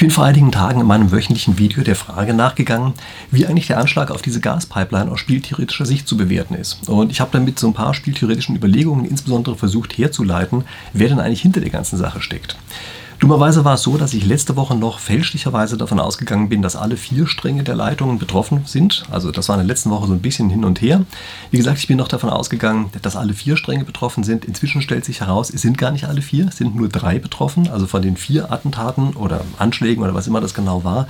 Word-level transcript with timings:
Ich 0.00 0.02
bin 0.02 0.10
vor 0.10 0.24
einigen 0.24 0.50
Tagen 0.50 0.80
in 0.80 0.86
meinem 0.86 1.12
wöchentlichen 1.12 1.58
Video 1.58 1.82
der 1.82 1.94
Frage 1.94 2.32
nachgegangen, 2.32 2.94
wie 3.30 3.46
eigentlich 3.46 3.66
der 3.66 3.76
Anschlag 3.76 4.10
auf 4.10 4.22
diese 4.22 4.40
Gaspipeline 4.40 5.10
aus 5.10 5.20
spieltheoretischer 5.20 5.84
Sicht 5.84 6.08
zu 6.08 6.16
bewerten 6.16 6.54
ist. 6.54 6.88
Und 6.88 7.12
ich 7.12 7.20
habe 7.20 7.32
damit 7.34 7.58
so 7.58 7.66
ein 7.66 7.74
paar 7.74 7.92
spieltheoretischen 7.92 8.56
Überlegungen 8.56 9.04
insbesondere 9.04 9.56
versucht 9.56 9.98
herzuleiten, 9.98 10.64
wer 10.94 11.10
denn 11.10 11.20
eigentlich 11.20 11.42
hinter 11.42 11.60
der 11.60 11.68
ganzen 11.68 11.98
Sache 11.98 12.22
steckt. 12.22 12.56
Dummerweise 13.20 13.66
war 13.66 13.74
es 13.74 13.82
so, 13.82 13.98
dass 13.98 14.14
ich 14.14 14.24
letzte 14.24 14.56
Woche 14.56 14.74
noch 14.74 14.98
fälschlicherweise 14.98 15.76
davon 15.76 16.00
ausgegangen 16.00 16.48
bin, 16.48 16.62
dass 16.62 16.74
alle 16.74 16.96
vier 16.96 17.26
Stränge 17.26 17.62
der 17.62 17.74
Leitungen 17.74 18.18
betroffen 18.18 18.62
sind. 18.64 19.04
Also 19.10 19.30
das 19.30 19.50
war 19.50 19.56
in 19.56 19.60
der 19.60 19.66
letzten 19.66 19.90
Woche 19.90 20.06
so 20.06 20.14
ein 20.14 20.22
bisschen 20.22 20.48
hin 20.48 20.64
und 20.64 20.80
her. 20.80 21.04
Wie 21.50 21.58
gesagt, 21.58 21.76
ich 21.80 21.86
bin 21.86 21.98
noch 21.98 22.08
davon 22.08 22.30
ausgegangen, 22.30 22.88
dass 23.02 23.16
alle 23.16 23.34
vier 23.34 23.58
Stränge 23.58 23.84
betroffen 23.84 24.24
sind. 24.24 24.46
Inzwischen 24.46 24.80
stellt 24.80 25.04
sich 25.04 25.20
heraus, 25.20 25.50
es 25.50 25.60
sind 25.60 25.76
gar 25.76 25.90
nicht 25.90 26.06
alle 26.06 26.22
vier, 26.22 26.48
es 26.48 26.56
sind 26.56 26.74
nur 26.74 26.88
drei 26.88 27.18
betroffen. 27.18 27.68
Also 27.68 27.86
von 27.86 28.00
den 28.00 28.16
vier 28.16 28.50
Attentaten 28.50 29.12
oder 29.12 29.42
Anschlägen 29.58 30.02
oder 30.02 30.14
was 30.14 30.26
immer 30.26 30.40
das 30.40 30.54
genau 30.54 30.82
war, 30.84 31.06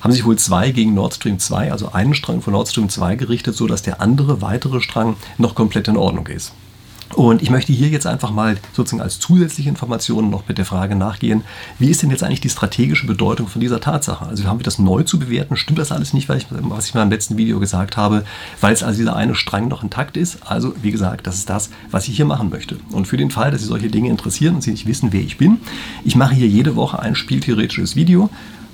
haben 0.00 0.12
sich 0.12 0.24
wohl 0.24 0.36
zwei 0.36 0.72
gegen 0.72 0.94
Nord 0.94 1.14
Stream 1.14 1.38
2, 1.38 1.70
also 1.70 1.92
einen 1.92 2.14
Strang 2.14 2.42
von 2.42 2.54
Nord 2.54 2.68
Stream 2.68 2.88
2 2.88 3.14
gerichtet, 3.14 3.54
sodass 3.54 3.82
der 3.82 4.00
andere 4.00 4.42
weitere 4.42 4.80
Strang 4.80 5.14
noch 5.38 5.54
komplett 5.54 5.86
in 5.86 5.96
Ordnung 5.96 6.26
ist. 6.26 6.52
Und 7.16 7.40
ich 7.40 7.48
möchte 7.48 7.72
hier 7.72 7.88
jetzt 7.88 8.06
einfach 8.06 8.30
mal 8.30 8.58
sozusagen 8.74 9.00
als 9.00 9.18
zusätzliche 9.18 9.70
Informationen 9.70 10.28
noch 10.28 10.46
mit 10.48 10.58
der 10.58 10.66
Frage 10.66 10.94
nachgehen, 10.94 11.44
wie 11.78 11.88
ist 11.88 12.02
denn 12.02 12.10
jetzt 12.10 12.22
eigentlich 12.22 12.42
die 12.42 12.50
strategische 12.50 13.06
Bedeutung 13.06 13.48
von 13.48 13.62
dieser 13.62 13.80
Tatsache? 13.80 14.26
Also 14.26 14.44
haben 14.44 14.60
wir 14.60 14.64
das 14.64 14.78
neu 14.78 15.02
zu 15.02 15.18
bewerten? 15.18 15.56
Stimmt 15.56 15.78
das 15.78 15.92
alles 15.92 16.12
nicht, 16.12 16.28
ich, 16.28 16.46
was 16.50 16.88
ich 16.88 16.94
mal 16.94 17.04
im 17.04 17.10
letzten 17.10 17.38
Video 17.38 17.58
gesagt 17.58 17.96
habe, 17.96 18.26
weil 18.60 18.74
es 18.74 18.82
also 18.82 18.98
dieser 18.98 19.16
eine 19.16 19.34
Strang 19.34 19.68
noch 19.68 19.82
intakt 19.82 20.18
ist? 20.18 20.40
Also 20.44 20.74
wie 20.82 20.90
gesagt, 20.90 21.26
das 21.26 21.36
ist 21.36 21.48
das, 21.48 21.70
was 21.90 22.06
ich 22.06 22.16
hier 22.16 22.26
machen 22.26 22.50
möchte. 22.50 22.76
Und 22.92 23.06
für 23.06 23.16
den 23.16 23.30
Fall, 23.30 23.50
dass 23.50 23.62
Sie 23.62 23.66
solche 23.66 23.88
Dinge 23.88 24.10
interessieren 24.10 24.54
und 24.54 24.60
Sie 24.60 24.72
nicht 24.72 24.86
wissen, 24.86 25.14
wer 25.14 25.22
ich 25.22 25.38
bin, 25.38 25.56
ich 26.04 26.16
mache 26.16 26.34
hier 26.34 26.48
jede 26.48 26.76
Woche 26.76 26.98
ein 26.98 27.14
spieltheoretisches 27.14 27.96
Video 27.96 28.28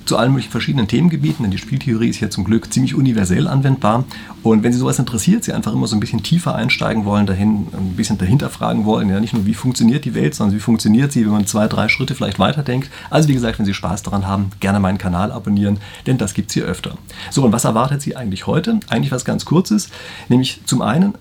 zu 0.05 0.17
allen 0.17 0.31
möglichen 0.31 0.51
verschiedenen 0.51 0.87
Themengebieten, 0.87 1.43
denn 1.43 1.51
die 1.51 1.57
Spieltheorie 1.57 2.09
ist 2.09 2.19
ja 2.19 2.29
zum 2.29 2.43
Glück 2.43 2.73
ziemlich 2.73 2.95
universell 2.95 3.47
anwendbar. 3.47 4.05
Und 4.41 4.63
wenn 4.63 4.73
Sie 4.73 4.79
sowas 4.79 4.99
interessiert, 4.99 5.43
Sie 5.43 5.53
einfach 5.53 5.73
immer 5.73 5.87
so 5.87 5.95
ein 5.95 5.99
bisschen 5.99 6.23
tiefer 6.23 6.55
einsteigen 6.55 7.05
wollen, 7.05 7.25
dahin, 7.25 7.67
ein 7.73 7.95
bisschen 7.95 8.17
dahinter 8.17 8.49
fragen 8.49 8.85
wollen, 8.85 9.09
ja 9.09 9.19
nicht 9.19 9.33
nur 9.33 9.45
wie 9.45 9.53
funktioniert 9.53 10.05
die 10.05 10.13
Welt, 10.13 10.35
sondern 10.35 10.55
wie 10.55 10.61
funktioniert 10.61 11.11
sie, 11.11 11.25
wenn 11.25 11.31
man 11.31 11.47
zwei, 11.47 11.67
drei 11.67 11.87
Schritte 11.87 12.15
vielleicht 12.15 12.39
weiterdenkt. 12.39 12.89
Also 13.09 13.29
wie 13.29 13.33
gesagt, 13.33 13.59
wenn 13.59 13.65
Sie 13.65 13.73
Spaß 13.73 14.03
daran 14.03 14.27
haben, 14.27 14.51
gerne 14.59 14.79
meinen 14.79 14.97
Kanal 14.97 15.31
abonnieren, 15.31 15.79
denn 16.05 16.17
das 16.17 16.33
gibt 16.33 16.49
es 16.49 16.53
hier 16.53 16.65
öfter. 16.65 16.97
So, 17.31 17.43
und 17.43 17.51
was 17.51 17.65
erwartet 17.65 18.01
Sie 18.01 18.15
eigentlich 18.15 18.47
heute? 18.47 18.79
Eigentlich 18.89 19.11
was 19.11 19.25
ganz 19.25 19.45
Kurzes, 19.45 19.89
nämlich 20.29 20.61
zum 20.65 20.81
einen 20.81 21.13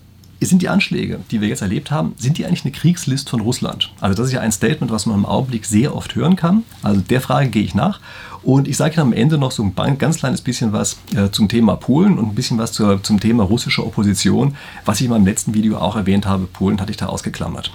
sind 0.46 0.62
die 0.62 0.68
Anschläge, 0.68 1.20
die 1.30 1.40
wir 1.40 1.48
jetzt 1.48 1.62
erlebt 1.62 1.90
haben, 1.90 2.14
sind 2.16 2.38
die 2.38 2.46
eigentlich 2.46 2.64
eine 2.64 2.72
Kriegslist 2.72 3.30
von 3.30 3.40
Russland? 3.40 3.92
Also 4.00 4.16
das 4.16 4.26
ist 4.28 4.32
ja 4.32 4.40
ein 4.40 4.52
Statement, 4.52 4.92
was 4.92 5.06
man 5.06 5.16
im 5.16 5.26
Augenblick 5.26 5.64
sehr 5.64 5.94
oft 5.94 6.14
hören 6.14 6.36
kann. 6.36 6.64
Also 6.82 7.00
der 7.00 7.20
Frage 7.20 7.48
gehe 7.48 7.62
ich 7.62 7.74
nach. 7.74 8.00
Und 8.42 8.66
ich 8.66 8.76
sage 8.76 8.94
Ihnen 8.94 9.02
am 9.02 9.12
Ende 9.12 9.38
noch 9.38 9.52
so 9.52 9.62
ein 9.62 9.98
ganz 9.98 10.18
kleines 10.18 10.40
bisschen 10.40 10.72
was 10.72 10.98
äh, 11.14 11.30
zum 11.30 11.48
Thema 11.48 11.76
Polen 11.76 12.18
und 12.18 12.30
ein 12.30 12.34
bisschen 12.34 12.58
was 12.58 12.72
zum 12.72 13.20
Thema 13.20 13.44
russische 13.44 13.86
Opposition, 13.86 14.56
was 14.84 15.00
ich 15.00 15.04
in 15.04 15.12
meinem 15.12 15.26
letzten 15.26 15.54
Video 15.54 15.78
auch 15.78 15.94
erwähnt 15.94 16.26
habe. 16.26 16.46
Polen 16.46 16.80
hatte 16.80 16.90
ich 16.90 16.96
da 16.96 17.06
ausgeklammert. 17.06 17.70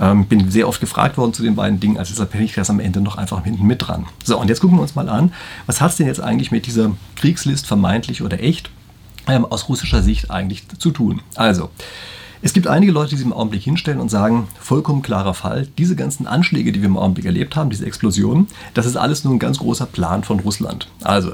Ähm, 0.00 0.26
bin 0.26 0.50
sehr 0.50 0.66
oft 0.68 0.80
gefragt 0.80 1.18
worden 1.18 1.34
zu 1.34 1.42
den 1.42 1.54
beiden 1.54 1.80
Dingen, 1.80 1.98
also 1.98 2.12
deshalb 2.12 2.34
hätte 2.34 2.44
ich 2.44 2.54
das 2.54 2.70
am 2.70 2.80
Ende 2.80 3.00
noch 3.00 3.16
einfach 3.16 3.42
hinten 3.44 3.66
mit 3.66 3.86
dran. 3.86 4.06
So, 4.24 4.38
und 4.40 4.48
jetzt 4.48 4.60
gucken 4.60 4.78
wir 4.78 4.82
uns 4.82 4.94
mal 4.94 5.08
an, 5.08 5.32
was 5.66 5.80
hat 5.80 5.90
es 5.90 5.96
denn 5.96 6.06
jetzt 6.06 6.20
eigentlich 6.20 6.50
mit 6.50 6.66
dieser 6.66 6.92
Kriegslist 7.16 7.66
vermeintlich 7.66 8.22
oder 8.22 8.42
echt 8.42 8.70
ähm, 9.28 9.44
aus 9.44 9.68
russischer 9.68 10.02
Sicht 10.02 10.30
eigentlich 10.30 10.64
zu 10.78 10.90
tun? 10.90 11.20
Also, 11.34 11.70
es 12.40 12.52
gibt 12.52 12.68
einige 12.68 12.92
Leute, 12.92 13.10
die 13.10 13.16
sich 13.16 13.26
im 13.26 13.32
Augenblick 13.32 13.62
hinstellen 13.62 14.00
und 14.00 14.10
sagen, 14.10 14.48
vollkommen 14.60 15.02
klarer 15.02 15.34
Fall, 15.34 15.66
diese 15.76 15.96
ganzen 15.96 16.26
Anschläge, 16.26 16.70
die 16.70 16.80
wir 16.80 16.88
im 16.88 16.96
Augenblick 16.96 17.26
erlebt 17.26 17.56
haben, 17.56 17.70
diese 17.70 17.84
Explosionen, 17.84 18.46
das 18.74 18.86
ist 18.86 18.96
alles 18.96 19.24
nur 19.24 19.34
ein 19.34 19.40
ganz 19.40 19.58
großer 19.58 19.86
Plan 19.86 20.22
von 20.22 20.40
Russland. 20.40 20.88
Also, 21.02 21.32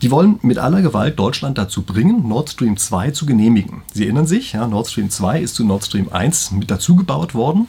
die 0.00 0.12
wollen 0.12 0.38
mit 0.42 0.58
aller 0.58 0.80
Gewalt 0.80 1.18
Deutschland 1.18 1.58
dazu 1.58 1.82
bringen, 1.82 2.28
Nord 2.28 2.50
Stream 2.50 2.76
2 2.76 3.10
zu 3.10 3.26
genehmigen. 3.26 3.82
Sie 3.92 4.04
erinnern 4.04 4.26
sich, 4.26 4.52
ja, 4.52 4.66
Nord 4.68 4.88
Stream 4.88 5.10
2 5.10 5.40
ist 5.40 5.56
zu 5.56 5.64
Nord 5.64 5.84
Stream 5.84 6.08
1 6.12 6.52
mit 6.52 6.70
dazugebaut 6.70 7.34
worden. 7.34 7.66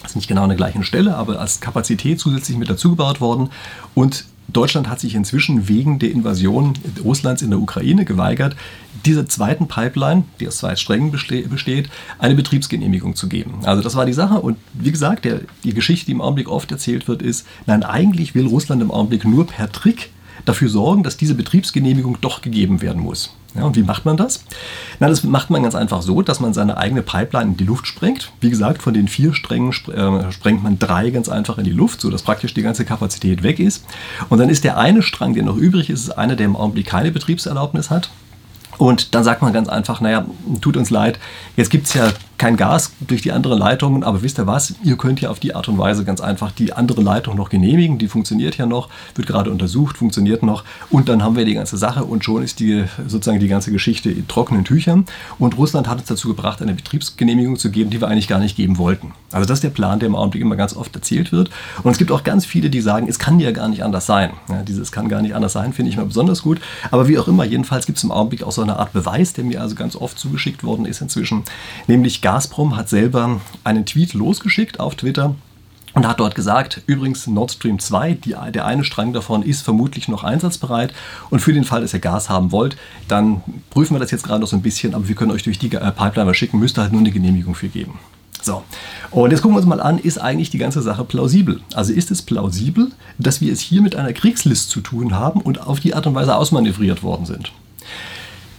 Das 0.00 0.12
ist 0.12 0.16
nicht 0.16 0.28
genau 0.28 0.44
an 0.44 0.48
der 0.48 0.56
gleichen 0.56 0.84
Stelle, 0.84 1.16
aber 1.16 1.38
als 1.38 1.60
Kapazität 1.60 2.20
zusätzlich 2.20 2.56
mit 2.56 2.70
dazugebaut 2.70 3.20
worden. 3.20 3.50
Und 3.94 4.24
Deutschland 4.50 4.88
hat 4.88 4.98
sich 4.98 5.14
inzwischen 5.14 5.68
wegen 5.68 5.98
der 5.98 6.10
Invasion 6.10 6.72
Russlands 7.04 7.42
in 7.42 7.50
der 7.50 7.60
Ukraine 7.60 8.06
geweigert, 8.06 8.56
dieser 9.08 9.26
zweiten 9.26 9.66
Pipeline, 9.66 10.24
die 10.38 10.46
aus 10.46 10.58
zwei 10.58 10.76
Strängen 10.76 11.10
besteht, 11.10 11.90
eine 12.18 12.34
Betriebsgenehmigung 12.34 13.16
zu 13.16 13.28
geben. 13.28 13.60
Also 13.64 13.82
das 13.82 13.96
war 13.96 14.06
die 14.06 14.12
Sache. 14.12 14.40
Und 14.40 14.58
wie 14.74 14.92
gesagt, 14.92 15.24
der, 15.24 15.40
die 15.64 15.74
Geschichte, 15.74 16.06
die 16.06 16.12
im 16.12 16.20
Augenblick 16.20 16.48
oft 16.48 16.70
erzählt 16.70 17.08
wird, 17.08 17.22
ist, 17.22 17.46
nein, 17.66 17.82
eigentlich 17.82 18.34
will 18.34 18.46
Russland 18.46 18.82
im 18.82 18.90
Augenblick 18.90 19.24
nur 19.24 19.46
per 19.46 19.72
Trick 19.72 20.10
dafür 20.44 20.68
sorgen, 20.68 21.02
dass 21.02 21.16
diese 21.16 21.34
Betriebsgenehmigung 21.34 22.18
doch 22.20 22.42
gegeben 22.42 22.80
werden 22.80 23.02
muss. 23.02 23.34
Ja, 23.54 23.64
und 23.64 23.76
wie 23.76 23.82
macht 23.82 24.04
man 24.04 24.16
das? 24.16 24.44
Na, 25.00 25.08
das 25.08 25.24
macht 25.24 25.48
man 25.50 25.62
ganz 25.62 25.74
einfach 25.74 26.02
so, 26.02 26.20
dass 26.22 26.38
man 26.38 26.52
seine 26.52 26.76
eigene 26.76 27.02
Pipeline 27.02 27.52
in 27.52 27.56
die 27.56 27.64
Luft 27.64 27.86
sprengt. 27.86 28.30
Wie 28.40 28.50
gesagt, 28.50 28.82
von 28.82 28.92
den 28.92 29.08
vier 29.08 29.34
Strängen 29.34 29.70
äh, 29.70 30.32
sprengt 30.32 30.62
man 30.62 30.78
drei 30.78 31.10
ganz 31.10 31.28
einfach 31.28 31.58
in 31.58 31.64
die 31.64 31.72
Luft, 31.72 32.00
sodass 32.00 32.22
praktisch 32.22 32.52
die 32.52 32.62
ganze 32.62 32.84
Kapazität 32.84 33.42
weg 33.42 33.58
ist. 33.58 33.84
Und 34.28 34.38
dann 34.38 34.50
ist 34.50 34.64
der 34.64 34.76
eine 34.76 35.02
Strang, 35.02 35.34
der 35.34 35.44
noch 35.44 35.56
übrig 35.56 35.88
ist, 35.88 36.10
einer, 36.10 36.36
der 36.36 36.46
im 36.46 36.56
Augenblick 36.56 36.86
keine 36.86 37.10
Betriebserlaubnis 37.10 37.90
hat. 37.90 38.10
Und 38.78 39.14
dann 39.14 39.24
sagt 39.24 39.42
man 39.42 39.52
ganz 39.52 39.68
einfach, 39.68 40.00
naja, 40.00 40.24
tut 40.60 40.76
uns 40.76 40.90
leid, 40.90 41.18
jetzt 41.56 41.70
gibt 41.70 41.86
es 41.86 41.94
ja 41.94 42.12
kein 42.38 42.56
Gas 42.56 42.92
durch 43.00 43.22
die 43.22 43.32
anderen 43.32 43.58
Leitungen, 43.58 44.04
aber 44.04 44.22
wisst 44.22 44.38
ihr 44.38 44.46
was, 44.46 44.74
ihr 44.82 44.96
könnt 44.96 45.20
ja 45.20 45.30
auf 45.30 45.40
die 45.40 45.54
Art 45.54 45.68
und 45.68 45.76
Weise 45.76 46.04
ganz 46.04 46.20
einfach 46.20 46.52
die 46.52 46.72
andere 46.72 47.02
Leitung 47.02 47.36
noch 47.36 47.50
genehmigen, 47.50 47.98
die 47.98 48.08
funktioniert 48.08 48.56
ja 48.56 48.66
noch, 48.66 48.88
wird 49.14 49.26
gerade 49.26 49.50
untersucht, 49.50 49.98
funktioniert 49.98 50.42
noch. 50.42 50.64
Und 50.90 51.08
dann 51.08 51.22
haben 51.22 51.36
wir 51.36 51.44
die 51.44 51.54
ganze 51.54 51.76
Sache 51.76 52.04
und 52.04 52.24
schon 52.24 52.42
ist 52.42 52.60
die 52.60 52.84
sozusagen 53.06 53.40
die 53.40 53.48
ganze 53.48 53.72
Geschichte 53.72 54.10
in 54.10 54.28
trockenen 54.28 54.64
Tüchern. 54.64 55.04
Und 55.38 55.58
Russland 55.58 55.88
hat 55.88 55.98
uns 55.98 56.06
dazu 56.06 56.28
gebracht, 56.28 56.62
eine 56.62 56.74
Betriebsgenehmigung 56.74 57.56
zu 57.56 57.70
geben, 57.70 57.90
die 57.90 58.00
wir 58.00 58.08
eigentlich 58.08 58.28
gar 58.28 58.38
nicht 58.38 58.56
geben 58.56 58.78
wollten. 58.78 59.12
Also 59.32 59.46
das 59.46 59.58
ist 59.58 59.64
der 59.64 59.70
Plan, 59.70 59.98
der 59.98 60.08
im 60.08 60.14
Augenblick 60.14 60.42
immer 60.42 60.56
ganz 60.56 60.74
oft 60.74 60.94
erzählt 60.94 61.32
wird. 61.32 61.50
Und 61.82 61.90
es 61.90 61.98
gibt 61.98 62.12
auch 62.12 62.24
ganz 62.24 62.46
viele, 62.46 62.70
die 62.70 62.80
sagen, 62.80 63.08
es 63.08 63.18
kann 63.18 63.40
ja 63.40 63.50
gar 63.50 63.68
nicht 63.68 63.82
anders 63.82 64.06
sein. 64.06 64.30
Ja, 64.48 64.62
dieses 64.62 64.92
kann 64.92 65.08
gar 65.08 65.22
nicht 65.22 65.34
anders 65.34 65.52
sein, 65.52 65.72
finde 65.72 65.90
ich 65.90 65.96
mal 65.96 66.06
besonders 66.06 66.42
gut, 66.42 66.60
aber 66.90 67.08
wie 67.08 67.18
auch 67.18 67.28
immer, 67.28 67.44
jedenfalls 67.44 67.86
gibt 67.86 67.98
es 67.98 68.04
im 68.04 68.12
Augenblick 68.12 68.42
auch 68.42 68.52
so 68.52 68.62
eine 68.62 68.78
Art 68.78 68.92
Beweis, 68.92 69.32
der 69.32 69.44
mir 69.44 69.60
also 69.60 69.74
ganz 69.74 69.96
oft 69.96 70.18
zugeschickt 70.18 70.64
worden 70.64 70.86
ist 70.86 71.00
inzwischen, 71.00 71.42
nämlich 71.86 72.22
Gazprom 72.28 72.76
hat 72.76 72.90
selber 72.90 73.40
einen 73.64 73.86
Tweet 73.86 74.12
losgeschickt 74.12 74.80
auf 74.80 74.96
Twitter 74.96 75.34
und 75.94 76.06
hat 76.06 76.20
dort 76.20 76.34
gesagt, 76.34 76.82
übrigens 76.86 77.26
Nord 77.26 77.52
Stream 77.52 77.78
2, 77.78 78.12
die, 78.12 78.34
der 78.52 78.66
eine 78.66 78.84
Strang 78.84 79.14
davon 79.14 79.42
ist 79.42 79.62
vermutlich 79.62 80.08
noch 80.08 80.24
einsatzbereit 80.24 80.92
und 81.30 81.40
für 81.40 81.54
den 81.54 81.64
Fall, 81.64 81.80
dass 81.80 81.94
ihr 81.94 82.00
Gas 82.00 82.28
haben 82.28 82.52
wollt, 82.52 82.76
dann 83.08 83.40
prüfen 83.70 83.94
wir 83.94 83.98
das 83.98 84.10
jetzt 84.10 84.24
gerade 84.24 84.40
noch 84.40 84.46
so 84.46 84.56
ein 84.56 84.60
bisschen, 84.60 84.94
aber 84.94 85.08
wir 85.08 85.14
können 85.14 85.30
euch 85.30 85.42
durch 85.42 85.58
die 85.58 85.72
äh, 85.74 85.90
Pipeline 85.90 86.28
was 86.28 86.36
schicken, 86.36 86.58
müsst 86.58 86.76
ihr 86.76 86.82
halt 86.82 86.92
nur 86.92 87.00
eine 87.00 87.12
Genehmigung 87.12 87.54
für 87.54 87.68
geben. 87.68 87.98
So, 88.42 88.62
und 89.10 89.30
jetzt 89.30 89.40
gucken 89.40 89.54
wir 89.54 89.60
uns 89.60 89.66
mal 89.66 89.80
an, 89.80 89.98
ist 89.98 90.18
eigentlich 90.18 90.50
die 90.50 90.58
ganze 90.58 90.82
Sache 90.82 91.04
plausibel? 91.04 91.62
Also 91.72 91.94
ist 91.94 92.10
es 92.10 92.20
plausibel, 92.20 92.90
dass 93.16 93.40
wir 93.40 93.50
es 93.50 93.60
hier 93.60 93.80
mit 93.80 93.96
einer 93.96 94.12
Kriegslist 94.12 94.68
zu 94.68 94.82
tun 94.82 95.14
haben 95.14 95.40
und 95.40 95.66
auf 95.66 95.80
die 95.80 95.94
Art 95.94 96.06
und 96.06 96.14
Weise 96.14 96.36
ausmanövriert 96.36 97.02
worden 97.02 97.24
sind? 97.24 97.52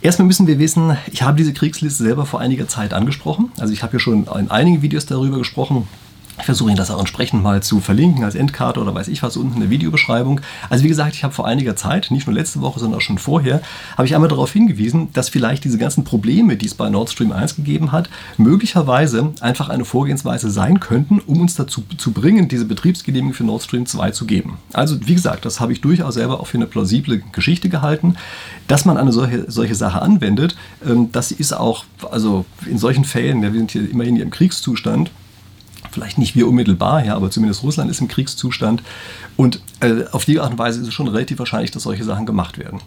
Erstmal 0.01 0.27
müssen 0.27 0.47
wir 0.47 0.59
wissen, 0.59 0.95
ich 1.11 1.23
habe 1.23 1.35
diese 1.35 1.53
Kriegsliste 1.53 2.03
selber 2.03 2.25
vor 2.25 2.39
einiger 2.39 2.67
Zeit 2.69 2.93
angesprochen. 2.93 3.51
Also 3.59 3.73
ich 3.73 3.83
habe 3.83 3.93
ja 3.93 3.99
schon 3.99 4.27
in 4.27 4.49
einigen 4.49 4.81
Videos 4.81 5.05
darüber 5.05 5.39
gesprochen, 5.39 5.87
ich 6.39 6.45
versuche 6.45 6.69
Ihnen 6.69 6.77
das 6.77 6.89
auch 6.89 7.00
entsprechend 7.00 7.44
mal 7.44 7.61
zu 7.61 7.79
verlinken 7.79 8.23
als 8.23 8.35
Endkarte 8.35 8.79
oder 8.79 8.95
weiß 8.95 9.07
ich 9.09 9.22
was 9.22 9.38
unten 9.38 9.55
in 9.55 9.59
der 9.61 9.69
Videobeschreibung. 9.69 10.41
Also 10.69 10.83
wie 10.83 10.88
gesagt, 10.88 11.13
ich 11.13 11.23
habe 11.23 11.33
vor 11.33 11.45
einiger 11.45 11.75
Zeit, 11.75 12.11
nicht 12.11 12.27
nur 12.27 12.33
letzte 12.33 12.61
Woche, 12.61 12.79
sondern 12.79 12.97
auch 12.97 13.01
schon 13.01 13.17
vorher, 13.17 13.61
habe 13.97 14.07
ich 14.07 14.16
einmal 14.16 14.29
darauf 14.29 14.51
hingewiesen, 14.51 15.09
dass 15.13 15.29
vielleicht 15.29 15.63
diese 15.63 15.78
ganzen 15.78 16.03
Probleme, 16.03 16.55
die 16.55 16.66
es 16.66 16.73
bei 16.73 16.89
Nord 16.89 17.09
Stream 17.09 17.31
1 17.31 17.57
gegeben 17.57 17.91
hat, 17.91 18.09
möglicherweise 18.38 19.33
einfach 19.41 19.69
eine 19.69 19.85
Vorgehensweise 19.85 20.49
sein 20.49 20.79
könnten, 20.79 21.19
um 21.19 21.41
uns 21.41 21.55
dazu 21.55 21.83
zu 21.97 22.11
bringen, 22.11 22.47
diese 22.47 22.66
Betriebsgenehmigung 22.66 23.33
für 23.33 23.44
Nord 23.44 23.63
Stream 23.63 23.85
2 23.85 24.11
zu 24.11 24.25
geben. 24.25 24.57
Also 24.73 24.97
wie 25.07 25.16
gesagt, 25.16 25.45
das 25.45 25.59
habe 25.59 25.73
ich 25.73 25.81
durchaus 25.81 26.13
selber 26.13 26.39
auch 26.39 26.47
für 26.47 26.57
eine 26.57 26.67
plausible 26.67 27.22
Geschichte 27.31 27.69
gehalten. 27.69 28.16
Dass 28.67 28.85
man 28.85 28.97
eine 28.97 29.11
solche, 29.11 29.49
solche 29.49 29.75
Sache 29.75 30.02
anwendet, 30.02 30.55
ähm, 30.87 31.11
das 31.11 31.31
ist 31.31 31.53
auch, 31.53 31.85
also 32.11 32.46
in 32.66 32.78
solchen 32.78 33.03
Fällen, 33.03 33.41
wir 33.41 33.52
sind 33.52 33.72
hier 33.72 33.90
immerhin 33.90 34.17
im 34.17 34.29
Kriegszustand, 34.29 35.11
vielleicht 35.91 36.18
nicht 36.18 36.36
wir 36.36 36.47
unmittelbar, 36.47 37.06
ja, 37.06 37.16
aber 37.16 37.32
zumindest 37.32 37.64
Russland 37.64 37.90
ist 37.90 38.02
im 38.02 38.08
Kriegszustand. 38.08 38.84
Und 39.38 39.62
äh, 39.80 40.06
auf 40.12 40.26
die 40.26 40.40
Art 40.40 40.52
und 40.52 40.58
Weise 40.58 40.82
ist 40.82 40.88
es 40.88 40.94
schon 40.94 41.08
relativ 41.08 41.40
wahrscheinlich, 41.40 41.72
dass 41.72 41.84
solche 41.84 42.03
Sachen 42.03 42.26
gemacht 42.26 42.58
werden. 42.58 42.82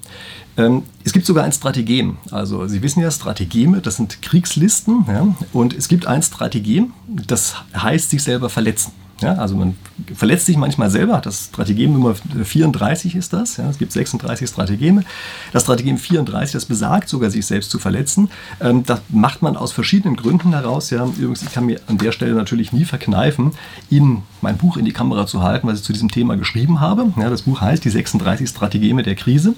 Ähm, 0.57 0.83
es 1.05 1.13
gibt 1.13 1.27
sogar 1.27 1.45
ein 1.45 1.53
Strategem. 1.53 2.19
Also 2.31 2.67
Sie 2.69 2.83
wissen 2.83 3.01
ja, 3.01 3.11
Strategeme, 3.11 3.81
das 3.81 3.97
sind 3.97 4.23
Kriegslisten. 4.23 5.05
Ja, 5.09 5.35
und 5.53 5.75
es 5.75 5.89
gibt 5.89 6.07
ein 6.07 6.23
Strategem, 6.23 6.93
das 7.09 7.55
heißt 7.75 8.11
sich 8.11 8.23
selber 8.23 8.51
verletzen. 8.51 8.93
Ja, 9.20 9.35
also 9.35 9.55
man 9.55 9.76
verletzt 10.14 10.47
sich 10.47 10.56
manchmal 10.56 10.91
selber. 10.91 11.20
Das 11.23 11.47
Strategem 11.53 11.93
Nummer 11.93 12.14
34 12.14 13.14
ist 13.14 13.32
das. 13.32 13.56
Ja, 13.56 13.69
es 13.69 13.79
gibt 13.79 13.93
36 13.93 14.49
Strategeme. 14.49 15.05
Das 15.53 15.62
Strategem 15.62 15.99
34, 15.99 16.53
das 16.53 16.64
besagt 16.64 17.09
sogar, 17.09 17.31
sich 17.31 17.47
selbst 17.47 17.70
zu 17.70 17.79
verletzen. 17.79 18.31
Ähm, 18.61 18.82
das 18.85 19.00
macht 19.09 19.43
man 19.43 19.56
aus 19.56 19.73
verschiedenen 19.73 20.17
Gründen 20.17 20.53
heraus. 20.53 20.91
Ja. 20.91 21.05
Übrigens, 21.05 21.43
ich 21.43 21.53
kann 21.53 21.67
mir 21.67 21.81
an 21.87 21.99
der 21.99 22.12
Stelle 22.12 22.35
natürlich 22.35 22.73
nie 22.73 22.85
verkneifen, 22.85 23.53
Ihnen 23.91 24.23
mein 24.41 24.56
Buch 24.56 24.76
in 24.76 24.85
die 24.85 24.93
Kamera 24.93 25.26
zu 25.26 25.43
halten, 25.43 25.69
was 25.69 25.79
ich 25.79 25.85
zu 25.85 25.93
diesem 25.93 26.11
Thema 26.11 26.37
geschrieben 26.37 26.81
habe. 26.81 27.12
Ja, 27.17 27.31
das 27.31 27.43
Buch 27.43 27.61
heißt 27.61 27.85
Die 27.85 27.91
36 27.91 28.49
Strategeme 28.49 29.03
der 29.03 29.15
Krise. 29.15 29.55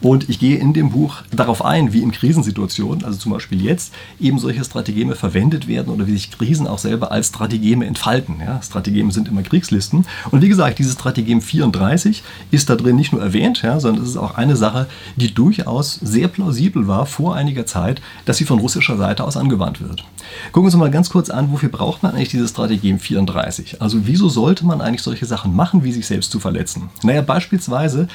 Und 0.00 0.28
ich 0.28 0.38
gehe 0.38 0.58
in 0.58 0.72
dem 0.72 0.90
Buch 0.90 1.22
darauf 1.32 1.64
ein, 1.64 1.92
wie 1.92 2.02
in 2.02 2.12
Krisensituationen, 2.12 3.04
also 3.04 3.18
zum 3.18 3.32
Beispiel 3.32 3.62
jetzt, 3.62 3.92
eben 4.20 4.38
solche 4.38 4.64
Strategeme 4.64 5.16
verwendet 5.16 5.66
werden 5.66 5.92
oder 5.92 6.06
wie 6.06 6.12
sich 6.12 6.30
Krisen 6.30 6.66
auch 6.66 6.78
selber 6.78 7.10
als 7.10 7.28
Strategeme 7.28 7.86
entfalten. 7.86 8.36
Ja, 8.40 8.62
Strategeme 8.62 9.07
sind 9.10 9.28
immer 9.28 9.42
Kriegslisten. 9.42 10.06
Und 10.30 10.42
wie 10.42 10.48
gesagt, 10.48 10.78
dieses 10.78 10.94
Strategem 10.94 11.40
34 11.40 12.22
ist 12.50 12.70
da 12.70 12.76
drin 12.76 12.96
nicht 12.96 13.12
nur 13.12 13.22
erwähnt, 13.22 13.62
ja, 13.62 13.80
sondern 13.80 14.02
es 14.04 14.10
ist 14.10 14.16
auch 14.16 14.36
eine 14.36 14.56
Sache, 14.56 14.86
die 15.16 15.32
durchaus 15.32 15.94
sehr 15.94 16.28
plausibel 16.28 16.86
war 16.86 17.06
vor 17.06 17.34
einiger 17.34 17.66
Zeit, 17.66 18.00
dass 18.24 18.36
sie 18.36 18.44
von 18.44 18.58
russischer 18.58 18.96
Seite 18.96 19.24
aus 19.24 19.36
angewandt 19.36 19.80
wird. 19.80 20.04
Gucken 20.52 20.62
wir 20.62 20.74
uns 20.74 20.76
mal 20.76 20.90
ganz 20.90 21.10
kurz 21.10 21.30
an, 21.30 21.50
wofür 21.52 21.68
braucht 21.68 22.02
man 22.02 22.14
eigentlich 22.14 22.30
dieses 22.30 22.50
Strategem 22.50 22.98
34? 22.98 23.80
Also 23.80 24.06
wieso 24.06 24.28
sollte 24.28 24.66
man 24.66 24.80
eigentlich 24.80 25.02
solche 25.02 25.26
Sachen 25.26 25.54
machen, 25.54 25.84
wie 25.84 25.92
sich 25.92 26.06
selbst 26.06 26.30
zu 26.30 26.40
verletzen? 26.40 26.90
Naja, 27.02 27.22
beispielsweise 27.22 28.08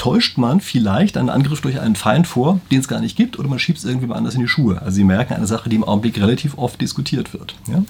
täuscht 0.00 0.38
man 0.38 0.62
vielleicht 0.62 1.18
einen 1.18 1.28
Angriff 1.28 1.60
durch 1.60 1.78
einen 1.78 1.94
Feind 1.94 2.26
vor, 2.26 2.58
den 2.70 2.80
es 2.80 2.88
gar 2.88 3.00
nicht 3.00 3.18
gibt, 3.18 3.38
oder 3.38 3.50
man 3.50 3.58
schiebt 3.58 3.76
es 3.76 3.84
irgendwie 3.84 4.10
anders 4.10 4.34
in 4.34 4.40
die 4.40 4.48
Schuhe. 4.48 4.80
Also 4.80 4.92
Sie 4.92 5.04
merken 5.04 5.34
eine 5.34 5.46
Sache, 5.46 5.68
die 5.68 5.76
im 5.76 5.84
Augenblick 5.84 6.18
relativ 6.18 6.56
oft 6.56 6.80
diskutiert 6.80 7.34
wird. 7.34 7.54
Ja? 7.68 7.82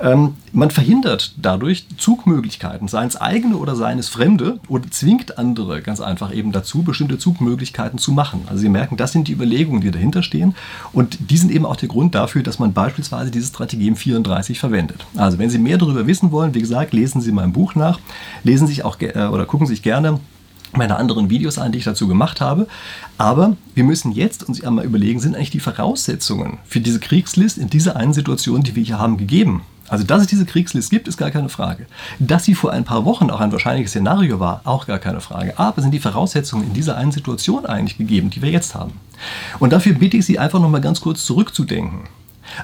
Ähm, 0.00 0.32
man 0.54 0.70
verhindert 0.70 1.34
dadurch 1.36 1.84
Zugmöglichkeiten, 1.98 2.88
seien 2.88 3.08
es 3.08 3.20
eigene 3.20 3.58
oder 3.58 3.76
seien 3.76 3.98
es 3.98 4.08
fremde, 4.08 4.60
oder 4.66 4.90
zwingt 4.90 5.36
andere 5.36 5.82
ganz 5.82 6.00
einfach 6.00 6.32
eben 6.34 6.52
dazu, 6.52 6.84
bestimmte 6.84 7.18
Zugmöglichkeiten 7.18 7.98
zu 7.98 8.12
machen. 8.12 8.46
Also 8.46 8.62
Sie 8.62 8.70
merken, 8.70 8.96
das 8.96 9.12
sind 9.12 9.28
die 9.28 9.32
Überlegungen, 9.32 9.82
die 9.82 9.90
dahinter 9.90 10.22
stehen 10.22 10.54
und 10.94 11.18
die 11.30 11.36
sind 11.36 11.52
eben 11.52 11.66
auch 11.66 11.76
der 11.76 11.90
Grund 11.90 12.14
dafür, 12.14 12.42
dass 12.42 12.60
man 12.60 12.72
beispielsweise 12.72 13.30
dieses 13.30 13.50
Strategem 13.50 13.94
34 13.94 14.58
verwendet. 14.58 15.04
Also 15.16 15.38
wenn 15.38 15.50
Sie 15.50 15.58
mehr 15.58 15.76
darüber 15.76 16.06
wissen 16.06 16.32
wollen, 16.32 16.54
wie 16.54 16.62
gesagt, 16.62 16.94
lesen 16.94 17.20
Sie 17.20 17.30
mein 17.30 17.52
Buch 17.52 17.74
nach, 17.74 18.00
lesen 18.42 18.66
sich 18.66 18.86
auch 18.86 18.98
äh, 19.00 19.28
oder 19.30 19.44
gucken 19.44 19.66
sich 19.66 19.82
gerne 19.82 20.18
meine 20.72 20.96
anderen 20.96 21.30
Videos 21.30 21.58
an, 21.58 21.72
die 21.72 21.78
ich 21.78 21.84
dazu 21.84 22.08
gemacht 22.08 22.40
habe. 22.40 22.66
Aber 23.18 23.56
wir 23.74 23.84
müssen 23.84 24.12
jetzt 24.12 24.48
uns 24.48 24.62
einmal 24.62 24.84
überlegen, 24.84 25.20
sind 25.20 25.36
eigentlich 25.36 25.50
die 25.50 25.60
Voraussetzungen 25.60 26.58
für 26.64 26.80
diese 26.80 27.00
Kriegslist 27.00 27.58
in 27.58 27.70
dieser 27.70 27.96
einen 27.96 28.12
Situation, 28.12 28.62
die 28.62 28.74
wir 28.74 28.82
hier 28.82 28.98
haben, 28.98 29.16
gegeben? 29.16 29.62
Also, 29.88 30.04
dass 30.04 30.22
es 30.22 30.28
diese 30.28 30.46
Kriegslist 30.46 30.88
gibt, 30.88 31.06
ist 31.06 31.18
gar 31.18 31.30
keine 31.30 31.50
Frage. 31.50 31.86
Dass 32.18 32.44
sie 32.44 32.54
vor 32.54 32.72
ein 32.72 32.84
paar 32.84 33.04
Wochen 33.04 33.30
auch 33.30 33.40
ein 33.40 33.52
wahrscheinliches 33.52 33.90
Szenario 33.90 34.40
war, 34.40 34.62
auch 34.64 34.86
gar 34.86 34.98
keine 34.98 35.20
Frage. 35.20 35.58
Aber 35.58 35.82
sind 35.82 35.90
die 35.90 35.98
Voraussetzungen 35.98 36.68
in 36.68 36.72
dieser 36.72 36.96
einen 36.96 37.12
Situation 37.12 37.66
eigentlich 37.66 37.98
gegeben, 37.98 38.30
die 38.30 38.40
wir 38.40 38.50
jetzt 38.50 38.74
haben? 38.74 38.92
Und 39.58 39.74
dafür 39.74 39.92
bitte 39.92 40.16
ich 40.16 40.24
Sie 40.24 40.38
einfach 40.38 40.60
nochmal 40.60 40.80
ganz 40.80 41.02
kurz 41.02 41.24
zurückzudenken. 41.24 42.04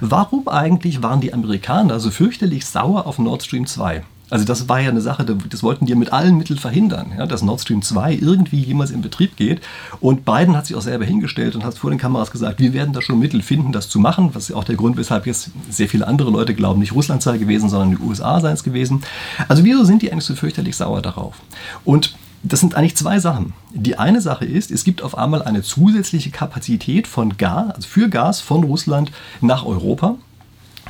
Warum 0.00 0.48
eigentlich 0.48 1.02
waren 1.02 1.20
die 1.20 1.34
Amerikaner 1.34 2.00
so 2.00 2.10
fürchterlich 2.10 2.64
sauer 2.64 3.06
auf 3.06 3.18
Nord 3.18 3.42
Stream 3.42 3.66
2? 3.66 4.02
Also 4.30 4.44
das 4.44 4.68
war 4.68 4.80
ja 4.80 4.90
eine 4.90 5.00
Sache, 5.00 5.24
das 5.24 5.62
wollten 5.62 5.86
die 5.86 5.94
mit 5.94 6.12
allen 6.12 6.36
Mitteln 6.36 6.58
verhindern, 6.58 7.12
ja, 7.16 7.26
dass 7.26 7.42
Nord 7.42 7.60
Stream 7.60 7.82
2 7.82 8.14
irgendwie 8.14 8.62
jemals 8.62 8.90
in 8.90 9.00
Betrieb 9.00 9.36
geht. 9.36 9.60
Und 10.00 10.24
Biden 10.24 10.56
hat 10.56 10.66
sich 10.66 10.76
auch 10.76 10.82
selber 10.82 11.04
hingestellt 11.04 11.54
und 11.54 11.64
hat 11.64 11.78
vor 11.78 11.90
den 11.90 11.98
Kameras 11.98 12.30
gesagt, 12.30 12.60
wir 12.60 12.72
werden 12.74 12.92
da 12.92 13.00
schon 13.00 13.18
Mittel 13.18 13.42
finden, 13.42 13.72
das 13.72 13.88
zu 13.88 13.98
machen. 13.98 14.30
Was 14.34 14.50
ist 14.50 14.56
auch 14.56 14.64
der 14.64 14.76
Grund, 14.76 14.96
weshalb 14.96 15.26
jetzt 15.26 15.50
sehr 15.70 15.88
viele 15.88 16.06
andere 16.06 16.30
Leute 16.30 16.54
glauben, 16.54 16.80
nicht 16.80 16.94
Russland 16.94 17.22
sei 17.22 17.38
gewesen, 17.38 17.70
sondern 17.70 17.96
die 17.96 18.02
USA 18.02 18.40
seien 18.40 18.54
es 18.54 18.64
gewesen. 18.64 19.02
Also 19.48 19.64
wieso 19.64 19.84
sind 19.84 20.02
die 20.02 20.12
eigentlich 20.12 20.24
so 20.24 20.34
fürchterlich 20.34 20.76
sauer 20.76 21.00
darauf? 21.00 21.36
Und 21.84 22.14
das 22.42 22.60
sind 22.60 22.74
eigentlich 22.74 22.96
zwei 22.96 23.18
Sachen. 23.18 23.52
Die 23.72 23.98
eine 23.98 24.20
Sache 24.20 24.44
ist, 24.44 24.70
es 24.70 24.84
gibt 24.84 25.02
auf 25.02 25.18
einmal 25.18 25.42
eine 25.42 25.62
zusätzliche 25.62 26.30
Kapazität 26.30 27.06
von 27.06 27.36
Gas, 27.36 27.74
also 27.74 27.88
für 27.88 28.08
Gas 28.08 28.40
von 28.40 28.62
Russland 28.62 29.10
nach 29.40 29.64
Europa. 29.64 30.16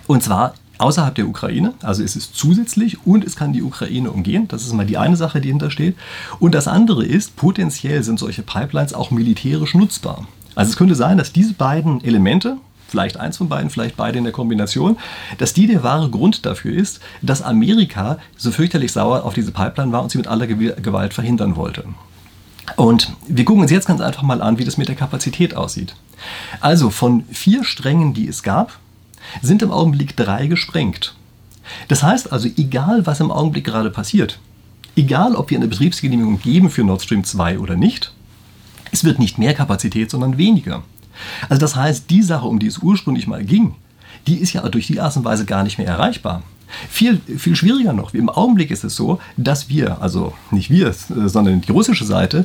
Und 0.06 0.22
zwar 0.22 0.54
außerhalb 0.78 1.14
der 1.14 1.28
Ukraine. 1.28 1.74
Also 1.82 2.02
es 2.02 2.16
ist 2.16 2.34
zusätzlich 2.34 3.06
und 3.06 3.24
es 3.24 3.36
kann 3.36 3.52
die 3.52 3.62
Ukraine 3.62 4.10
umgehen. 4.10 4.48
Das 4.48 4.62
ist 4.62 4.72
mal 4.72 4.86
die 4.86 4.98
eine 4.98 5.16
Sache, 5.16 5.40
die 5.40 5.48
hintersteht. 5.48 5.96
Und 6.38 6.54
das 6.54 6.68
andere 6.68 7.04
ist, 7.04 7.36
potenziell 7.36 8.02
sind 8.02 8.18
solche 8.18 8.42
Pipelines 8.42 8.94
auch 8.94 9.10
militärisch 9.10 9.74
nutzbar. 9.74 10.26
Also 10.54 10.70
es 10.70 10.76
könnte 10.76 10.94
sein, 10.94 11.18
dass 11.18 11.32
diese 11.32 11.54
beiden 11.54 12.02
Elemente, 12.02 12.56
vielleicht 12.88 13.18
eins 13.18 13.36
von 13.36 13.48
beiden, 13.48 13.70
vielleicht 13.70 13.96
beide 13.96 14.18
in 14.18 14.24
der 14.24 14.32
Kombination, 14.32 14.96
dass 15.38 15.52
die 15.52 15.66
der 15.66 15.82
wahre 15.82 16.10
Grund 16.10 16.46
dafür 16.46 16.74
ist, 16.74 17.00
dass 17.22 17.42
Amerika 17.42 18.18
so 18.36 18.50
fürchterlich 18.50 18.92
sauer 18.92 19.24
auf 19.24 19.34
diese 19.34 19.52
Pipeline 19.52 19.92
war 19.92 20.02
und 20.02 20.10
sie 20.10 20.18
mit 20.18 20.26
aller 20.26 20.46
Gewalt 20.46 21.14
verhindern 21.14 21.56
wollte. 21.56 21.84
Und 22.76 23.12
wir 23.26 23.44
gucken 23.44 23.62
uns 23.62 23.70
jetzt 23.70 23.86
ganz 23.86 24.00
einfach 24.00 24.22
mal 24.22 24.42
an, 24.42 24.58
wie 24.58 24.64
das 24.64 24.76
mit 24.76 24.88
der 24.88 24.96
Kapazität 24.96 25.56
aussieht. 25.56 25.94
Also 26.60 26.90
von 26.90 27.24
vier 27.30 27.64
Strängen, 27.64 28.14
die 28.14 28.28
es 28.28 28.42
gab, 28.42 28.78
sind 29.42 29.62
im 29.62 29.70
Augenblick 29.70 30.16
drei 30.16 30.46
gesprengt. 30.46 31.14
Das 31.88 32.02
heißt 32.02 32.32
also, 32.32 32.48
egal 32.56 33.06
was 33.06 33.20
im 33.20 33.30
Augenblick 33.30 33.64
gerade 33.64 33.90
passiert, 33.90 34.38
egal 34.96 35.34
ob 35.34 35.50
wir 35.50 35.58
eine 35.58 35.68
Betriebsgenehmigung 35.68 36.40
geben 36.40 36.70
für 36.70 36.84
Nord 36.84 37.02
Stream 37.02 37.24
2 37.24 37.58
oder 37.58 37.76
nicht, 37.76 38.12
es 38.90 39.04
wird 39.04 39.18
nicht 39.18 39.38
mehr 39.38 39.54
Kapazität, 39.54 40.10
sondern 40.10 40.38
weniger. 40.38 40.82
Also 41.48 41.60
das 41.60 41.76
heißt, 41.76 42.10
die 42.10 42.22
Sache, 42.22 42.46
um 42.46 42.58
die 42.58 42.66
es 42.66 42.78
ursprünglich 42.78 43.26
mal 43.26 43.44
ging, 43.44 43.74
die 44.26 44.36
ist 44.36 44.52
ja 44.52 44.66
durch 44.68 44.86
die 44.86 45.00
Art 45.00 45.16
und 45.16 45.24
Weise 45.24 45.44
gar 45.44 45.62
nicht 45.62 45.78
mehr 45.78 45.86
erreichbar. 45.86 46.42
Viel, 46.90 47.20
viel 47.38 47.56
schwieriger 47.56 47.92
noch. 47.92 48.12
Im 48.12 48.28
Augenblick 48.28 48.70
ist 48.70 48.84
es 48.84 48.94
so, 48.94 49.20
dass 49.36 49.68
wir, 49.68 50.02
also 50.02 50.34
nicht 50.50 50.70
wir, 50.70 50.92
sondern 50.92 51.62
die 51.62 51.72
russische 51.72 52.04
Seite, 52.04 52.44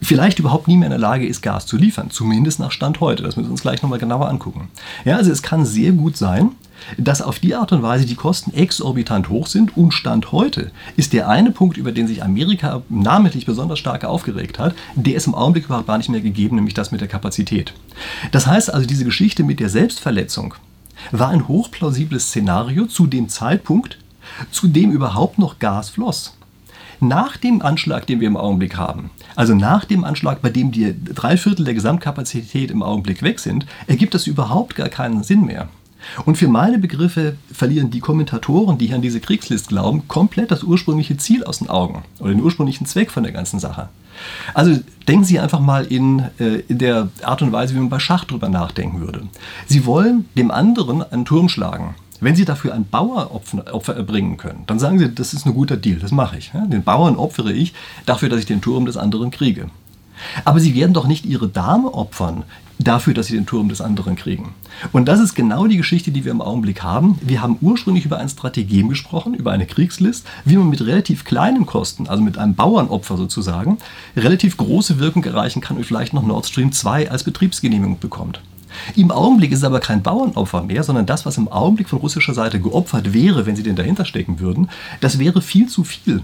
vielleicht 0.00 0.38
überhaupt 0.38 0.68
nie 0.68 0.76
mehr 0.76 0.86
in 0.86 0.92
der 0.92 0.98
Lage 0.98 1.26
ist, 1.26 1.42
Gas 1.42 1.66
zu 1.66 1.76
liefern. 1.76 2.10
Zumindest 2.10 2.58
nach 2.58 2.72
Stand 2.72 3.00
heute. 3.00 3.22
Das 3.22 3.36
müssen 3.36 3.48
wir 3.48 3.52
uns 3.52 3.62
gleich 3.62 3.82
nochmal 3.82 3.98
genauer 3.98 4.28
angucken. 4.28 4.68
Ja, 5.04 5.16
also 5.16 5.30
es 5.30 5.42
kann 5.42 5.66
sehr 5.66 5.92
gut 5.92 6.16
sein, 6.16 6.52
dass 6.96 7.20
auf 7.20 7.38
die 7.38 7.54
Art 7.54 7.72
und 7.72 7.82
Weise 7.82 8.06
die 8.06 8.14
Kosten 8.14 8.54
exorbitant 8.54 9.28
hoch 9.28 9.46
sind 9.46 9.76
und 9.76 9.92
Stand 9.92 10.32
heute 10.32 10.70
ist 10.96 11.12
der 11.12 11.28
eine 11.28 11.50
Punkt, 11.50 11.76
über 11.76 11.92
den 11.92 12.06
sich 12.06 12.22
Amerika 12.22 12.82
namentlich 12.88 13.44
besonders 13.44 13.78
stark 13.78 14.04
aufgeregt 14.04 14.58
hat, 14.58 14.74
der 14.94 15.14
ist 15.14 15.26
im 15.26 15.34
Augenblick 15.34 15.66
überhaupt 15.66 15.86
gar 15.86 15.98
nicht 15.98 16.08
mehr 16.08 16.22
gegeben, 16.22 16.56
nämlich 16.56 16.74
das 16.74 16.90
mit 16.90 17.02
der 17.02 17.08
Kapazität. 17.08 17.74
Das 18.32 18.46
heißt 18.46 18.72
also, 18.72 18.86
diese 18.86 19.04
Geschichte 19.04 19.44
mit 19.44 19.60
der 19.60 19.68
Selbstverletzung 19.68 20.54
war 21.12 21.28
ein 21.28 21.48
hochplausibles 21.48 22.28
Szenario 22.28 22.86
zu 22.86 23.06
dem 23.06 23.28
Zeitpunkt, 23.28 23.98
zu 24.50 24.68
dem 24.68 24.90
überhaupt 24.90 25.38
noch 25.38 25.58
Gas 25.58 25.90
floss 25.90 26.34
nach 27.00 27.36
dem 27.36 27.62
Anschlag, 27.62 28.06
den 28.06 28.20
wir 28.20 28.28
im 28.28 28.36
Augenblick 28.36 28.76
haben, 28.76 29.10
also 29.36 29.54
nach 29.54 29.84
dem 29.84 30.04
Anschlag, 30.04 30.42
bei 30.42 30.50
dem 30.50 30.72
die 30.72 30.94
drei 31.04 31.36
Viertel 31.36 31.64
der 31.64 31.74
Gesamtkapazität 31.74 32.70
im 32.70 32.82
Augenblick 32.82 33.22
weg 33.22 33.38
sind, 33.38 33.66
ergibt 33.86 34.14
das 34.14 34.26
überhaupt 34.26 34.74
gar 34.76 34.88
keinen 34.88 35.22
Sinn 35.22 35.44
mehr. 35.44 35.68
Und 36.24 36.38
für 36.38 36.48
meine 36.48 36.78
Begriffe 36.78 37.36
verlieren 37.52 37.90
die 37.90 38.00
Kommentatoren, 38.00 38.78
die 38.78 38.86
hier 38.86 38.96
an 38.96 39.02
diese 39.02 39.20
Kriegslist 39.20 39.68
glauben, 39.68 40.08
komplett 40.08 40.50
das 40.50 40.62
ursprüngliche 40.62 41.16
Ziel 41.16 41.44
aus 41.44 41.58
den 41.58 41.68
Augen 41.68 42.02
oder 42.18 42.30
den 42.30 42.42
ursprünglichen 42.42 42.86
Zweck 42.86 43.10
von 43.10 43.22
der 43.22 43.32
ganzen 43.32 43.60
Sache. 43.60 43.88
Also 44.54 44.78
denken 45.08 45.24
Sie 45.24 45.38
einfach 45.38 45.60
mal 45.60 45.84
in, 45.84 46.20
äh, 46.38 46.60
in 46.68 46.78
der 46.78 47.08
Art 47.22 47.42
und 47.42 47.52
Weise, 47.52 47.74
wie 47.74 47.78
man 47.78 47.88
bei 47.88 47.98
Schach 47.98 48.24
drüber 48.24 48.48
nachdenken 48.48 49.00
würde. 49.00 49.22
Sie 49.66 49.86
wollen 49.86 50.26
dem 50.36 50.50
anderen 50.50 51.02
einen 51.02 51.24
Turm 51.24 51.48
schlagen. 51.48 51.94
Wenn 52.20 52.36
Sie 52.36 52.44
dafür 52.44 52.74
ein 52.74 52.86
Bauernopfer 52.86 53.96
erbringen 53.96 54.36
können, 54.36 54.64
dann 54.66 54.78
sagen 54.78 54.98
Sie, 54.98 55.12
das 55.12 55.32
ist 55.32 55.46
ein 55.46 55.54
guter 55.54 55.76
Deal, 55.76 55.98
das 55.98 56.12
mache 56.12 56.38
ich. 56.38 56.52
Den 56.52 56.82
Bauern 56.82 57.16
opfere 57.16 57.52
ich 57.52 57.72
dafür, 58.06 58.28
dass 58.28 58.40
ich 58.40 58.46
den 58.46 58.60
Turm 58.60 58.86
des 58.86 58.96
anderen 58.96 59.30
kriege. 59.30 59.70
Aber 60.44 60.60
Sie 60.60 60.74
werden 60.74 60.92
doch 60.92 61.06
nicht 61.06 61.24
Ihre 61.24 61.48
Dame 61.48 61.94
opfern 61.94 62.44
dafür, 62.78 63.14
dass 63.14 63.26
Sie 63.26 63.34
den 63.34 63.46
Turm 63.46 63.68
des 63.68 63.80
anderen 63.80 64.16
kriegen. 64.16 64.54
Und 64.92 65.06
das 65.06 65.20
ist 65.20 65.34
genau 65.34 65.66
die 65.66 65.76
Geschichte, 65.76 66.10
die 66.10 66.24
wir 66.24 66.32
im 66.32 66.40
Augenblick 66.40 66.82
haben. 66.82 67.18
Wir 67.22 67.42
haben 67.42 67.56
ursprünglich 67.60 68.04
über 68.04 68.18
ein 68.18 68.28
Strategem 68.28 68.88
gesprochen, 68.88 69.34
über 69.34 69.52
eine 69.52 69.66
Kriegslist, 69.66 70.26
wie 70.44 70.56
man 70.56 70.68
mit 70.68 70.80
relativ 70.82 71.24
kleinen 71.24 71.66
Kosten, 71.66 72.06
also 72.06 72.22
mit 72.22 72.38
einem 72.38 72.54
Bauernopfer 72.54 73.16
sozusagen, 73.16 73.78
relativ 74.16 74.56
große 74.56 74.98
Wirkung 74.98 75.24
erreichen 75.24 75.60
kann 75.60 75.76
und 75.76 75.84
vielleicht 75.84 76.12
noch 76.12 76.22
Nord 76.22 76.46
Stream 76.46 76.72
2 76.72 77.10
als 77.10 77.24
Betriebsgenehmigung 77.24 77.98
bekommt. 77.98 78.40
Im 78.96 79.10
Augenblick 79.10 79.52
ist 79.52 79.58
es 79.58 79.64
aber 79.64 79.80
kein 79.80 80.02
Bauernopfer 80.02 80.62
mehr, 80.62 80.82
sondern 80.82 81.06
das, 81.06 81.26
was 81.26 81.38
im 81.38 81.48
Augenblick 81.48 81.88
von 81.88 81.98
russischer 81.98 82.34
Seite 82.34 82.60
geopfert 82.60 83.12
wäre, 83.12 83.46
wenn 83.46 83.56
sie 83.56 83.62
denn 83.62 83.76
dahinter 83.76 84.04
stecken 84.04 84.40
würden, 84.40 84.68
das 85.00 85.18
wäre 85.18 85.42
viel 85.42 85.68
zu 85.68 85.84
viel 85.84 86.22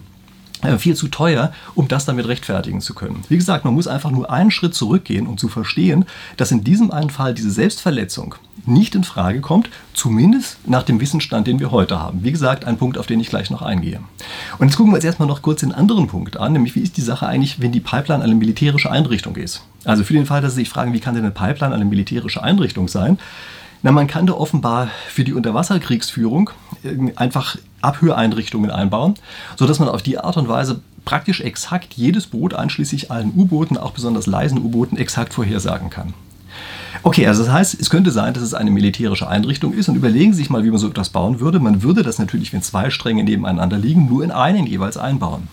viel 0.79 0.95
zu 0.95 1.09
teuer, 1.09 1.53
um 1.75 1.89
das 1.89 2.07
damit 2.07 2.27
rechtfertigen 2.27 2.81
zu 2.81 2.95
können. 2.95 3.25
Wie 3.29 3.37
gesagt, 3.37 3.65
man 3.65 3.75
muss 3.75 3.87
einfach 3.87 4.11
nur 4.11 4.31
einen 4.31 4.51
Schritt 4.51 4.75
zurückgehen, 4.75 5.27
um 5.27 5.39
zu 5.39 5.49
verstehen, 5.49 6.05
dass 6.37 6.51
in 6.51 6.65
diesem 6.65 6.91
einen 6.91 7.11
Fall 7.11 7.35
diese 7.35 7.51
Selbstverletzung 7.51 8.35
nicht 8.65 8.95
in 8.95 9.05
Frage 9.05 9.41
kommt, 9.41 9.71
zumindest 9.95 10.59
nach 10.67 10.83
dem 10.83 11.01
Wissensstand, 11.01 11.47
den 11.47 11.61
wir 11.61 11.71
heute 11.71 12.01
haben. 12.01 12.25
Wie 12.25 12.33
gesagt, 12.33 12.65
ein 12.65 12.79
Punkt, 12.79 12.99
auf 12.99 13.07
den 13.07 13.21
ich 13.21 13.29
gleich 13.29 13.51
noch 13.51 13.63
eingehe. 13.63 14.01
Und 14.59 14.69
jetzt 14.69 14.77
gucken 14.77 14.93
wir 14.93 14.97
uns 14.97 15.05
erstmal 15.05 15.29
noch 15.29 15.43
kurz 15.43 15.61
den 15.61 15.73
anderen 15.73 16.09
Punkt 16.09 16.37
an, 16.37 16.53
nämlich 16.53 16.75
wie 16.75 16.81
ist 16.81 16.97
die 16.97 17.03
Sache 17.03 17.27
eigentlich, 17.27 17.61
wenn 17.61 17.73
die 17.73 17.81
Pipeline 17.81 18.25
eine 18.25 18.35
militärische 18.35 18.91
Einrichtung 18.91 19.37
ist? 19.37 19.63
Also 19.85 20.03
für 20.03 20.15
den 20.15 20.27
Fall, 20.27 20.41
dass 20.41 20.55
Sie 20.55 20.63
sich 20.63 20.69
fragen, 20.69 20.93
wie 20.93 21.01
kann 21.01 21.15
denn 21.15 21.25
eine 21.25 21.33
Pipeline 21.33 21.75
eine 21.75 21.85
militärische 21.85 22.43
Einrichtung 22.43 22.89
sein? 22.89 23.19
Na, 23.83 23.93
man 23.93 24.07
kann 24.07 24.27
da 24.27 24.33
offenbar 24.33 24.89
für 25.09 25.23
die 25.23 25.33
Unterwasserkriegsführung 25.33 26.51
äh, 26.83 27.13
einfach 27.15 27.57
Abhöreinrichtungen 27.83 28.71
einbauen, 28.71 29.15
sodass 29.57 29.79
man 29.79 29.89
auf 29.89 30.03
die 30.03 30.19
Art 30.19 30.37
und 30.37 30.49
Weise 30.49 30.81
praktisch 31.05 31.41
exakt 31.41 31.95
jedes 31.95 32.27
Boot, 32.27 32.55
einschließlich 32.55 33.11
allen 33.11 33.33
U-Booten, 33.35 33.79
auch 33.79 33.93
besonders 33.93 34.27
leisen 34.27 34.59
U-Booten, 34.59 34.97
exakt 34.97 35.35
vorhersagen 35.35 35.89
kann. 35.89 36.15
Okay, 37.03 37.27
also 37.27 37.45
das 37.45 37.53
heißt, 37.53 37.81
es 37.81 37.91
könnte 37.91 38.11
sein, 38.11 38.35
dass 38.35 38.43
es 38.43 38.55
eine 38.55 38.71
militärische 38.71 39.29
Einrichtung 39.29 39.73
ist 39.73 39.89
und 39.89 39.97
überlegen 39.97 40.33
Sie 40.33 40.39
sich 40.39 40.51
mal, 40.51 40.65
wie 40.65 40.71
man 40.71 40.79
so 40.79 40.89
etwas 40.89 41.11
bauen 41.11 41.41
würde. 41.41 41.61
Man 41.61 41.83
würde 41.83 42.03
das 42.03 42.19
natürlich, 42.19 42.53
wenn 42.53 42.63
zwei 42.63 42.91
Stränge 42.91 43.23
nebeneinander 43.23 43.79
liegen, 43.79 44.09
nur 44.09 44.25
in 44.25 44.31
einen 44.33 44.67
jeweils 44.67 44.97
einbauen. 44.97 45.49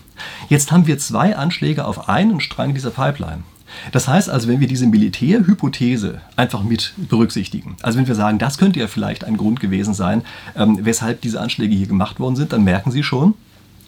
Jetzt 0.48 0.72
haben 0.72 0.86
wir 0.86 0.98
zwei 0.98 1.36
Anschläge 1.36 1.84
auf 1.84 2.08
einen 2.08 2.40
Strang 2.40 2.74
dieser 2.74 2.90
Pipeline. 2.90 3.42
Das 3.92 4.08
heißt 4.08 4.30
also, 4.30 4.48
wenn 4.48 4.60
wir 4.60 4.68
diese 4.68 4.86
Militärhypothese 4.86 6.20
einfach 6.36 6.62
mit 6.62 6.94
berücksichtigen, 6.96 7.76
also 7.82 7.98
wenn 7.98 8.06
wir 8.06 8.14
sagen, 8.14 8.38
das 8.38 8.58
könnte 8.58 8.80
ja 8.80 8.86
vielleicht 8.86 9.24
ein 9.24 9.36
Grund 9.36 9.60
gewesen 9.60 9.94
sein, 9.94 10.22
ähm, 10.56 10.78
weshalb 10.82 11.20
diese 11.20 11.40
Anschläge 11.40 11.74
hier 11.74 11.86
gemacht 11.86 12.20
worden 12.20 12.36
sind, 12.36 12.52
dann 12.52 12.64
merken 12.64 12.90
Sie 12.90 13.02
schon, 13.02 13.34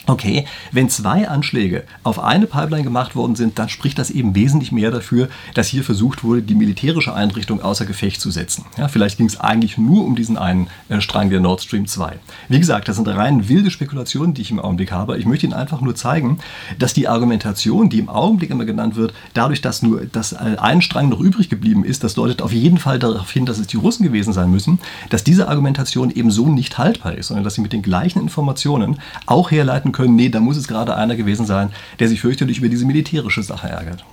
Okay, 0.08 0.46
wenn 0.70 0.88
zwei 0.88 1.28
Anschläge 1.28 1.82
auf 2.04 2.20
eine 2.20 2.46
Pipeline 2.46 2.84
gemacht 2.84 3.16
worden 3.16 3.34
sind, 3.34 3.58
dann 3.58 3.68
spricht 3.68 3.98
das 3.98 4.10
eben 4.10 4.36
wesentlich 4.36 4.70
mehr 4.70 4.92
dafür, 4.92 5.28
dass 5.54 5.66
hier 5.66 5.82
versucht 5.82 6.22
wurde, 6.22 6.42
die 6.42 6.54
militärische 6.54 7.12
Einrichtung 7.12 7.60
außer 7.60 7.86
Gefecht 7.86 8.20
zu 8.20 8.30
setzen. 8.30 8.64
Ja, 8.78 8.86
vielleicht 8.86 9.16
ging 9.16 9.26
es 9.26 9.40
eigentlich 9.40 9.78
nur 9.78 10.04
um 10.04 10.14
diesen 10.14 10.38
einen 10.38 10.68
äh, 10.88 11.00
Strang 11.00 11.30
der 11.30 11.40
Nord 11.40 11.62
Stream 11.62 11.88
2. 11.88 12.12
Wie 12.48 12.58
gesagt, 12.60 12.86
das 12.86 12.96
sind 12.96 13.08
rein 13.08 13.48
wilde 13.48 13.72
Spekulationen, 13.72 14.32
die 14.32 14.42
ich 14.42 14.52
im 14.52 14.60
Augenblick 14.60 14.92
habe. 14.92 15.18
Ich 15.18 15.26
möchte 15.26 15.46
Ihnen 15.46 15.54
einfach 15.54 15.80
nur 15.80 15.96
zeigen, 15.96 16.38
dass 16.78 16.94
die 16.94 17.08
Argumentation, 17.08 17.88
die 17.88 17.98
im 17.98 18.08
Augenblick 18.08 18.50
immer 18.50 18.64
genannt 18.64 18.94
wird, 18.94 19.12
dadurch, 19.34 19.60
dass 19.60 19.82
nur 19.82 20.06
dass 20.06 20.34
ein 20.34 20.82
Strang 20.82 21.08
noch 21.08 21.20
übrig 21.20 21.48
geblieben 21.48 21.84
ist, 21.84 22.04
das 22.04 22.14
deutet 22.14 22.42
auf 22.42 22.52
jeden 22.52 22.78
Fall 22.78 23.00
darauf 23.00 23.30
hin, 23.32 23.44
dass 23.44 23.58
es 23.58 23.66
die 23.66 23.76
Russen 23.76 24.04
gewesen 24.04 24.32
sein 24.32 24.52
müssen, 24.52 24.78
dass 25.10 25.25
diese 25.25 25.48
Argumentation 25.48 26.10
eben 26.10 26.30
so 26.30 26.46
nicht 26.48 26.78
haltbar 26.78 27.16
ist, 27.16 27.28
sondern 27.28 27.42
dass 27.42 27.54
sie 27.54 27.60
mit 27.60 27.72
den 27.72 27.82
gleichen 27.82 28.20
Informationen 28.20 29.00
auch 29.26 29.50
herleiten 29.50 29.92
können, 29.96 30.14
nee, 30.14 30.28
da 30.28 30.40
muss 30.40 30.56
es 30.56 30.68
gerade 30.68 30.96
einer 30.96 31.16
gewesen 31.16 31.46
sein, 31.46 31.70
der 31.98 32.08
sich 32.08 32.20
fürchterlich 32.20 32.58
über 32.58 32.68
diese 32.68 32.84
militärische 32.84 33.42
Sache 33.42 33.68
ärgert. 33.68 34.04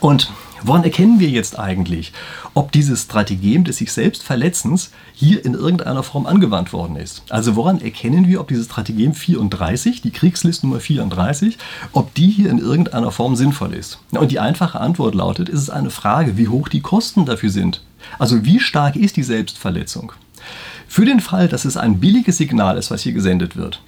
Und 0.00 0.32
woran 0.62 0.84
erkennen 0.84 1.20
wir 1.20 1.28
jetzt 1.28 1.58
eigentlich, 1.58 2.12
ob 2.54 2.72
dieses 2.72 3.02
Strategem 3.02 3.64
des 3.64 3.76
sich 3.76 3.92
selbst 3.92 4.22
Verletzens 4.22 4.90
hier 5.12 5.44
in 5.44 5.54
irgendeiner 5.54 6.02
Form 6.02 6.26
angewandt 6.26 6.72
worden 6.72 6.96
ist? 6.96 7.22
Also 7.28 7.56
woran 7.56 7.80
erkennen 7.80 8.26
wir, 8.26 8.40
ob 8.40 8.48
dieses 8.48 8.66
Strategem 8.66 9.14
34, 9.14 10.02
die 10.02 10.10
Kriegslist 10.10 10.64
Nummer 10.64 10.80
34, 10.80 11.58
ob 11.92 12.14
die 12.14 12.28
hier 12.28 12.50
in 12.50 12.58
irgendeiner 12.58 13.12
Form 13.12 13.36
sinnvoll 13.36 13.74
ist? 13.74 14.00
Und 14.10 14.32
die 14.32 14.40
einfache 14.40 14.80
Antwort 14.80 15.14
lautet, 15.14 15.48
ist 15.48 15.60
es 15.60 15.70
eine 15.70 15.90
Frage, 15.90 16.36
wie 16.36 16.48
hoch 16.48 16.68
die 16.68 16.80
Kosten 16.80 17.24
dafür 17.24 17.50
sind. 17.50 17.82
Also 18.18 18.44
wie 18.44 18.58
stark 18.58 18.96
ist 18.96 19.16
die 19.16 19.22
Selbstverletzung? 19.22 20.12
Für 20.88 21.04
den 21.04 21.20
Fall, 21.20 21.48
dass 21.48 21.64
es 21.64 21.76
ein 21.76 22.00
billiges 22.00 22.38
Signal 22.38 22.76
ist, 22.76 22.90
was 22.90 23.02
hier 23.02 23.12
gesendet 23.12 23.56
wird, 23.56 23.80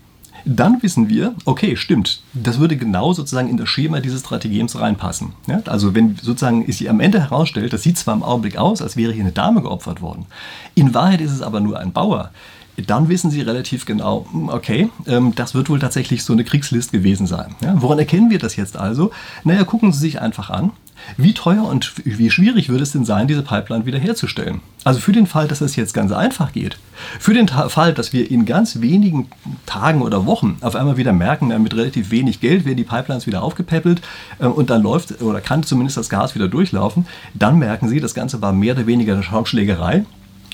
dann 0.45 0.83
wissen 0.83 1.09
wir, 1.09 1.35
okay, 1.45 1.77
stimmt, 1.77 2.23
das 2.35 2.59
würde 2.59 2.77
genau 2.77 3.13
sozusagen 3.13 3.49
in 3.49 3.57
das 3.57 3.69
Schema 3.69 4.01
dieses 4.01 4.21
Strategems 4.21 4.79
reinpassen. 4.79 5.33
Ja? 5.47 5.63
Also 5.67 5.95
wenn 5.95 6.17
sozusagen 6.17 6.71
sich 6.71 6.89
am 6.91 7.01
Ende 7.01 7.21
herausstellt, 7.21 7.73
das 7.73 7.83
sieht 7.83 7.99
zwar 7.99 8.15
im 8.15 8.23
Augenblick 8.23 8.57
aus, 8.57 8.83
als 8.83 8.97
wäre 8.97 9.13
hier 9.13 9.23
eine 9.23 9.33
Dame 9.33 9.63
geopfert 9.63 10.01
worden, 10.01 10.27
in 10.75 10.95
Wahrheit 10.95 11.21
ist 11.21 11.33
es 11.33 11.43
aber 11.43 11.61
nur 11.61 11.79
ein 11.79 11.93
Bauer, 11.93 12.31
dann 12.77 13.09
wissen 13.09 13.31
Sie 13.31 13.41
relativ 13.41 13.87
genau, 13.87 14.27
hm, 14.33 14.49
okay, 14.49 14.91
ähm, 15.07 15.35
das 15.35 15.55
wird 15.55 15.71
wohl 15.71 15.79
tatsächlich 15.79 16.25
so 16.25 16.33
eine 16.33 16.45
Kriegslist 16.45 16.93
gewesen 16.93 17.27
sein. 17.27 17.55
Ja? 17.63 17.75
Woran 17.81 17.99
erkennen 17.99 18.31
wir 18.31 18.39
das 18.39 18.57
jetzt 18.57 18.77
also? 18.77 19.13
Naja, 19.45 19.65
gucken 19.65 19.93
Sie 19.93 20.01
sich 20.01 20.21
einfach 20.21 20.51
an, 20.51 20.73
wie 21.17 21.35
teuer 21.35 21.65
und 21.65 21.93
wie 22.05 22.31
schwierig 22.31 22.69
würde 22.69 22.83
es 22.83 22.93
denn 22.93 23.05
sein, 23.05 23.29
diese 23.29 23.43
Pipeline 23.43 23.87
wiederherzustellen? 23.87 24.61
Also 24.85 25.01
für 25.01 25.13
den 25.13 25.27
Fall, 25.27 25.49
dass 25.49 25.61
es 25.61 25.77
jetzt 25.77 25.95
ganz 25.95 26.13
einfach 26.13 26.53
geht, 26.53 26.79
für 27.19 27.35
den 27.35 27.49
Fall, 27.49 27.95
dass 27.95 28.13
wir 28.13 28.31
in 28.31 28.45
ganz 28.45 28.81
wenigen 28.81 29.29
Tagen 29.67 30.03
oder 30.03 30.27
Wochen 30.27 30.59
auf 30.61 30.77
einmal 30.77 30.97
wieder 30.97 31.13
merken, 31.13 31.49
mit 31.63 31.75
relativ 31.75 32.11
wenig 32.11 32.41
Geld 32.41 32.65
werden 32.65 32.77
die 32.77 32.85
Pipelines 32.85 33.27
wieder 33.27 33.43
aufgepäppelt 33.43 34.03
äh, 34.39 34.47
und 34.47 34.71
dann 34.71 34.83
läuft 34.83 35.23
oder 35.23 35.41
kann 35.41 35.63
zumindest 35.63 35.97
das 35.97 36.09
Gas 36.09 36.35
wieder 36.35 36.49
durchlaufen, 36.49 37.07
dann 37.35 37.59
merken 37.59 37.89
Sie, 37.89 38.01
das 38.01 38.15
Ganze 38.15 38.43
war 38.43 38.53
mehr 38.53 38.75
oder 38.75 38.87
weniger 38.87 39.15
eine 39.15 39.23
Schaumschlägerei 39.23 40.05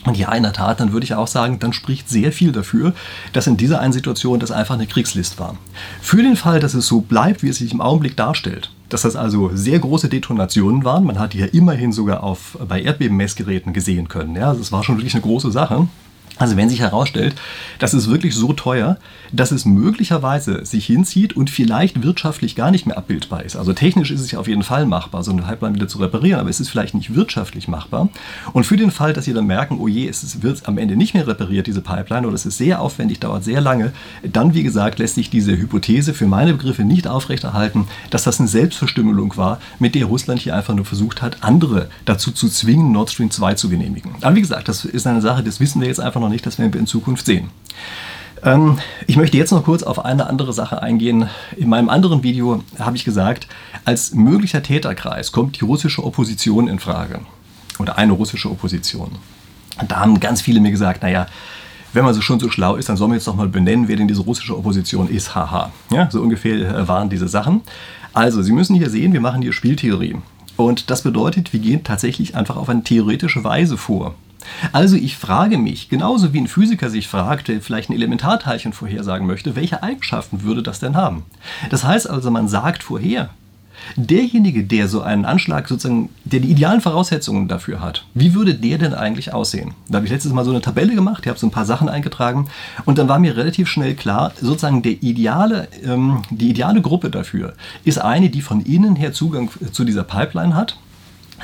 und 0.05 0.17
ja, 0.17 0.33
in 0.33 0.43
der 0.43 0.53
Tat, 0.53 0.81
dann 0.81 0.93
würde 0.93 1.05
ich 1.05 1.15
auch 1.15 1.27
sagen, 1.27 1.59
dann 1.59 1.73
spricht 1.73 2.09
sehr 2.09 2.33
viel 2.33 2.53
dafür, 2.53 2.95
dass 3.33 3.47
in 3.47 3.57
dieser 3.57 3.81
einen 3.81 3.93
Situation 3.93 4.41
das 4.41 4.51
einfach 4.51 4.75
eine 4.75 4.87
Kriegslist 4.87 5.39
war. 5.39 5.57
Für 6.01 6.23
den 6.23 6.37
Fall, 6.37 6.61
dass 6.61 6.75
es 6.75 6.87
so 6.87 7.03
bleibt, 7.03 7.43
wie 7.43 7.49
es 7.49 7.59
sich 7.59 7.73
im 7.73 7.83
Augenblick 7.83 8.17
darstellt, 8.17 8.71
dass 8.91 9.03
das 9.03 9.17
also 9.17 9.51
sehr 9.55 9.79
große 9.79 10.09
Detonationen 10.09 10.85
waren, 10.85 11.05
man 11.05 11.19
hat 11.19 11.33
die 11.33 11.39
ja 11.39 11.47
immerhin 11.47 11.93
sogar 11.93 12.23
auf, 12.23 12.59
bei 12.69 12.83
Erdbebenmessgeräten 12.83 13.73
gesehen 13.73 14.09
können, 14.09 14.37
ja, 14.37 14.53
das 14.53 14.73
war 14.73 14.83
schon 14.83 14.97
wirklich 14.97 15.15
eine 15.15 15.23
große 15.23 15.51
Sache, 15.51 15.89
also 16.41 16.57
wenn 16.57 16.71
sich 16.71 16.81
herausstellt, 16.81 17.35
das 17.79 17.93
ist 17.93 18.09
wirklich 18.09 18.35
so 18.35 18.55
teuer, 18.55 18.97
dass 19.31 19.53
es 19.53 19.67
möglicherweise 19.67 20.65
sich 20.65 20.87
hinzieht 20.87 21.37
und 21.37 21.51
vielleicht 21.51 22.03
wirtschaftlich 22.03 22.57
gar 22.57 22.71
nicht 22.71 22.87
mehr 22.87 22.97
abbildbar 22.97 23.45
ist. 23.45 23.57
Also 23.57 23.75
technisch 23.75 24.11
ist 24.11 24.23
es 24.23 24.31
ja 24.31 24.39
auf 24.39 24.49
jeden 24.49 24.63
Fall 24.63 24.87
machbar, 24.87 25.23
so 25.23 25.33
eine 25.33 25.43
Pipeline 25.43 25.75
wieder 25.75 25.87
zu 25.87 25.99
reparieren, 25.99 26.41
aber 26.41 26.49
es 26.49 26.59
ist 26.59 26.71
vielleicht 26.71 26.95
nicht 26.95 27.15
wirtschaftlich 27.15 27.69
machbar. 27.69 28.09
Und 28.55 28.65
für 28.65 28.79
den 28.79 28.91
Fall, 28.91 29.13
dass 29.13 29.27
Sie 29.27 29.35
dann 29.35 29.47
merken, 29.47 29.77
oh 29.79 29.87
je, 29.87 30.09
es 30.09 30.43
wird 30.43 30.67
am 30.67 30.79
Ende 30.79 30.97
nicht 30.97 31.13
mehr 31.13 31.27
repariert, 31.27 31.67
diese 31.67 31.83
Pipeline, 31.83 32.27
oder 32.27 32.35
es 32.35 32.47
ist 32.47 32.57
sehr 32.57 32.81
aufwendig, 32.81 33.21
dauert 33.21 33.45
sehr 33.45 33.61
lange, 33.61 33.93
dann, 34.23 34.55
wie 34.55 34.63
gesagt, 34.63 34.99
lässt 34.99 35.17
sich 35.17 35.29
diese 35.29 35.53
Hypothese 35.59 36.15
für 36.15 36.27
meine 36.27 36.53
Begriffe 36.53 36.85
nicht 36.85 37.07
aufrechterhalten, 37.07 37.87
dass 38.09 38.25
das 38.25 38.41
eine 38.41 38.49
Selbstverstümmelung 38.49 39.37
war, 39.37 39.61
mit 39.79 39.95
der 39.95 40.07
Russland 40.07 40.41
hier 40.41 40.57
einfach 40.57 40.75
nur 40.75 40.87
versucht 40.87 41.21
hat, 41.21 41.43
andere 41.43 41.91
dazu 42.07 42.33
zu 42.33 42.49
zwingen, 42.49 42.93
Nord 42.93 43.11
Stream 43.11 43.31
2 43.31 43.55
zu 43.55 43.69
genehmigen. 43.69 44.13
Aber 44.23 44.35
wie 44.37 44.41
gesagt, 44.41 44.69
das 44.69 44.87
ist 44.87 45.07
eine 45.07 45.21
Sache, 45.21 45.43
das 45.43 45.61
wissen 45.61 45.83
wir 45.83 45.89
jetzt 45.89 46.01
einfach 46.01 46.21
noch 46.21 46.30
nicht, 46.31 46.47
das 46.47 46.59
werden 46.59 46.73
wir 46.73 46.81
in 46.81 46.87
Zukunft 46.87 47.27
sehen. 47.27 47.51
Ähm, 48.43 48.79
ich 49.07 49.17
möchte 49.17 49.37
jetzt 49.37 49.51
noch 49.51 49.65
kurz 49.65 49.83
auf 49.83 50.05
eine 50.05 50.27
andere 50.27 50.53
Sache 50.53 50.83
eingehen. 50.83 51.29
In 51.57 51.69
meinem 51.69 51.89
anderen 51.89 52.23
Video 52.23 52.63
habe 52.79 52.97
ich 52.97 53.05
gesagt, 53.05 53.47
als 53.85 54.15
möglicher 54.15 54.63
Täterkreis 54.63 55.33
kommt 55.33 55.61
die 55.61 55.65
russische 55.65 56.05
Opposition 56.05 56.69
in 56.69 56.79
Frage. 56.79 57.21
Oder 57.79 57.99
eine 57.99 58.13
russische 58.13 58.51
Opposition. 58.51 59.13
Und 59.81 59.91
da 59.91 60.01
haben 60.01 60.21
ganz 60.21 60.43
viele 60.43 60.61
mir 60.61 60.71
gesagt, 60.71 61.03
naja, 61.03 61.27
wenn 61.93 62.05
man 62.05 62.15
so 62.15 62.21
schon 62.21 62.39
so 62.39 62.51
schlau 62.51 62.77
ist, 62.77 62.89
dann 62.89 62.97
soll 62.97 63.09
man 63.09 63.17
jetzt 63.17 63.27
doch 63.27 63.35
mal 63.35 63.49
benennen, 63.49 63.89
wer 63.89 63.97
denn 63.97 64.09
diese 64.09 64.23
russische 64.23 64.57
Opposition 64.57 65.09
ist. 65.09 65.35
Haha. 65.35 65.73
Ja, 65.91 66.09
so 66.11 66.21
ungefähr 66.21 66.55
äh, 66.55 66.89
waren 66.89 67.11
diese 67.11 67.29
Sachen. 67.29 67.63
Also, 68.13 68.43
Sie 68.43 68.53
müssen 68.53 68.77
hier 68.77 68.91
sehen, 68.91 69.13
wir 69.13 69.21
machen 69.21 69.43
hier 69.43 69.53
Spieltheorie. 69.53 70.17
Und 70.57 70.91
das 70.91 71.03
bedeutet, 71.03 71.53
wir 71.53 71.61
gehen 71.61 71.85
tatsächlich 71.85 72.37
einfach 72.37 72.57
auf 72.57 72.69
eine 72.69 72.85
theoretische 72.85 73.43
Weise 73.45 73.77
vor. 73.77 74.15
Also 74.73 74.97
ich 74.97 75.17
frage 75.17 75.59
mich, 75.59 75.89
genauso 75.89 76.33
wie 76.33 76.41
ein 76.41 76.49
Physiker 76.49 76.91
sich 76.91 77.09
fragt, 77.09 77.49
der 77.49 77.61
vielleicht 77.61 77.91
ein 77.91 77.95
Elementarteilchen 77.95 78.73
vorhersagen 78.73 79.27
möchte, 79.27 79.57
welche 79.57 79.83
Eigenschaften 79.83 80.43
würde 80.43 80.63
das 80.63 80.81
denn 80.81 80.97
haben? 80.97 81.25
Das 81.71 81.85
heißt 81.85 82.09
also, 82.09 82.31
man 82.31 82.49
sagt 82.49 82.83
vorher, 82.83 83.31
derjenige, 83.97 84.65
der 84.65 84.89
so 84.89 85.03
einen 85.03 85.25
Anschlag 85.25 85.69
sozusagen, 85.69 86.11
der 86.25 86.41
die 86.41 86.51
idealen 86.51 86.81
Voraussetzungen 86.81 87.49
dafür 87.49 87.81
hat, 87.81 88.05
wie 88.15 88.35
würde 88.35 88.55
der 88.55 88.79
denn 88.79 88.95
eigentlich 88.95 89.33
aussehen? 89.33 89.75
Da 89.89 89.97
habe 89.97 90.07
ich 90.07 90.13
letztes 90.13 90.33
Mal 90.33 90.45
so 90.45 90.51
eine 90.51 90.61
Tabelle 90.61 90.95
gemacht, 90.95 91.23
ich 91.25 91.29
habe 91.29 91.39
so 91.39 91.47
ein 91.47 91.51
paar 91.51 91.67
Sachen 91.67 91.89
eingetragen 91.89 92.49
und 92.85 92.99
dann 92.99 93.09
war 93.09 93.19
mir 93.19 93.37
relativ 93.37 93.69
schnell 93.69 93.95
klar, 93.95 94.33
sozusagen 94.41 94.83
der 94.83 95.03
ideale, 95.03 95.69
ähm, 95.85 96.23
die 96.31 96.51
ideale 96.51 96.83
Gruppe 96.83 97.11
dafür 97.11 97.55
ist 97.85 98.01
eine, 98.01 98.31
die 98.31 98.43
von 98.43 98.61
innen 98.61 98.97
her 98.97 99.13
Zugang 99.13 99.51
zu 99.73 99.85
dieser 99.85 100.05
Pipeline 100.05 100.55
hat 100.55 100.77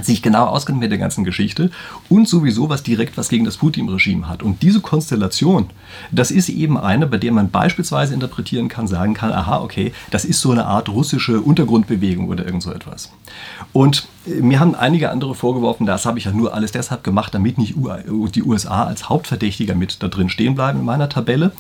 sich 0.03 0.23
genau 0.23 0.47
auskennt 0.47 0.79
mit 0.79 0.91
der 0.91 0.99
ganzen 0.99 1.25
Geschichte 1.25 1.71
und 2.09 2.29
sowieso 2.29 2.69
was 2.69 2.83
direkt 2.83 3.17
was 3.17 3.29
gegen 3.29 3.45
das 3.45 3.57
Putin-Regime 3.57 4.29
hat. 4.29 4.43
Und 4.43 4.63
diese 4.63 4.81
Konstellation, 4.81 5.71
das 6.11 6.31
ist 6.31 6.49
eben 6.49 6.79
eine, 6.79 7.07
bei 7.07 7.19
der 7.19 7.33
man 7.33 7.51
beispielsweise 7.51 8.15
interpretieren 8.15 8.69
kann, 8.69 8.87
sagen 8.87 9.15
kann, 9.15 9.33
aha, 9.33 9.61
okay, 9.61 9.93
das 10.11 10.25
ist 10.25 10.41
so 10.41 10.51
eine 10.51 10.67
Art 10.67 10.89
russische 10.89 11.41
Untergrundbewegung 11.41 12.29
oder 12.29 12.45
irgend 12.45 12.63
so 12.63 12.73
etwas. 12.73 13.13
Und 13.73 14.09
mir 14.27 14.61
haben 14.61 14.75
einige 14.75 15.11
andere 15.11 15.35
vorgeworfen, 15.35 15.87
das 15.87 16.07
habe 16.07 16.19
ich 16.19 16.25
ja 16.25 16.33
nur 16.33 16.55
alles 16.55 16.73
deshalb 16.73 17.05
gemacht, 17.05 17.35
damit 17.35 17.59
nicht 17.59 17.75
die 17.77 18.43
USA 18.43 18.85
als 18.85 19.09
Hauptverdächtiger 19.09 19.75
mit 19.75 20.03
da 20.03 20.09
drin 20.09 20.29
stehen 20.29 20.55
bleiben 20.55 20.81
in 20.81 20.85
meiner 20.85 21.09
Tabelle. 21.09 21.53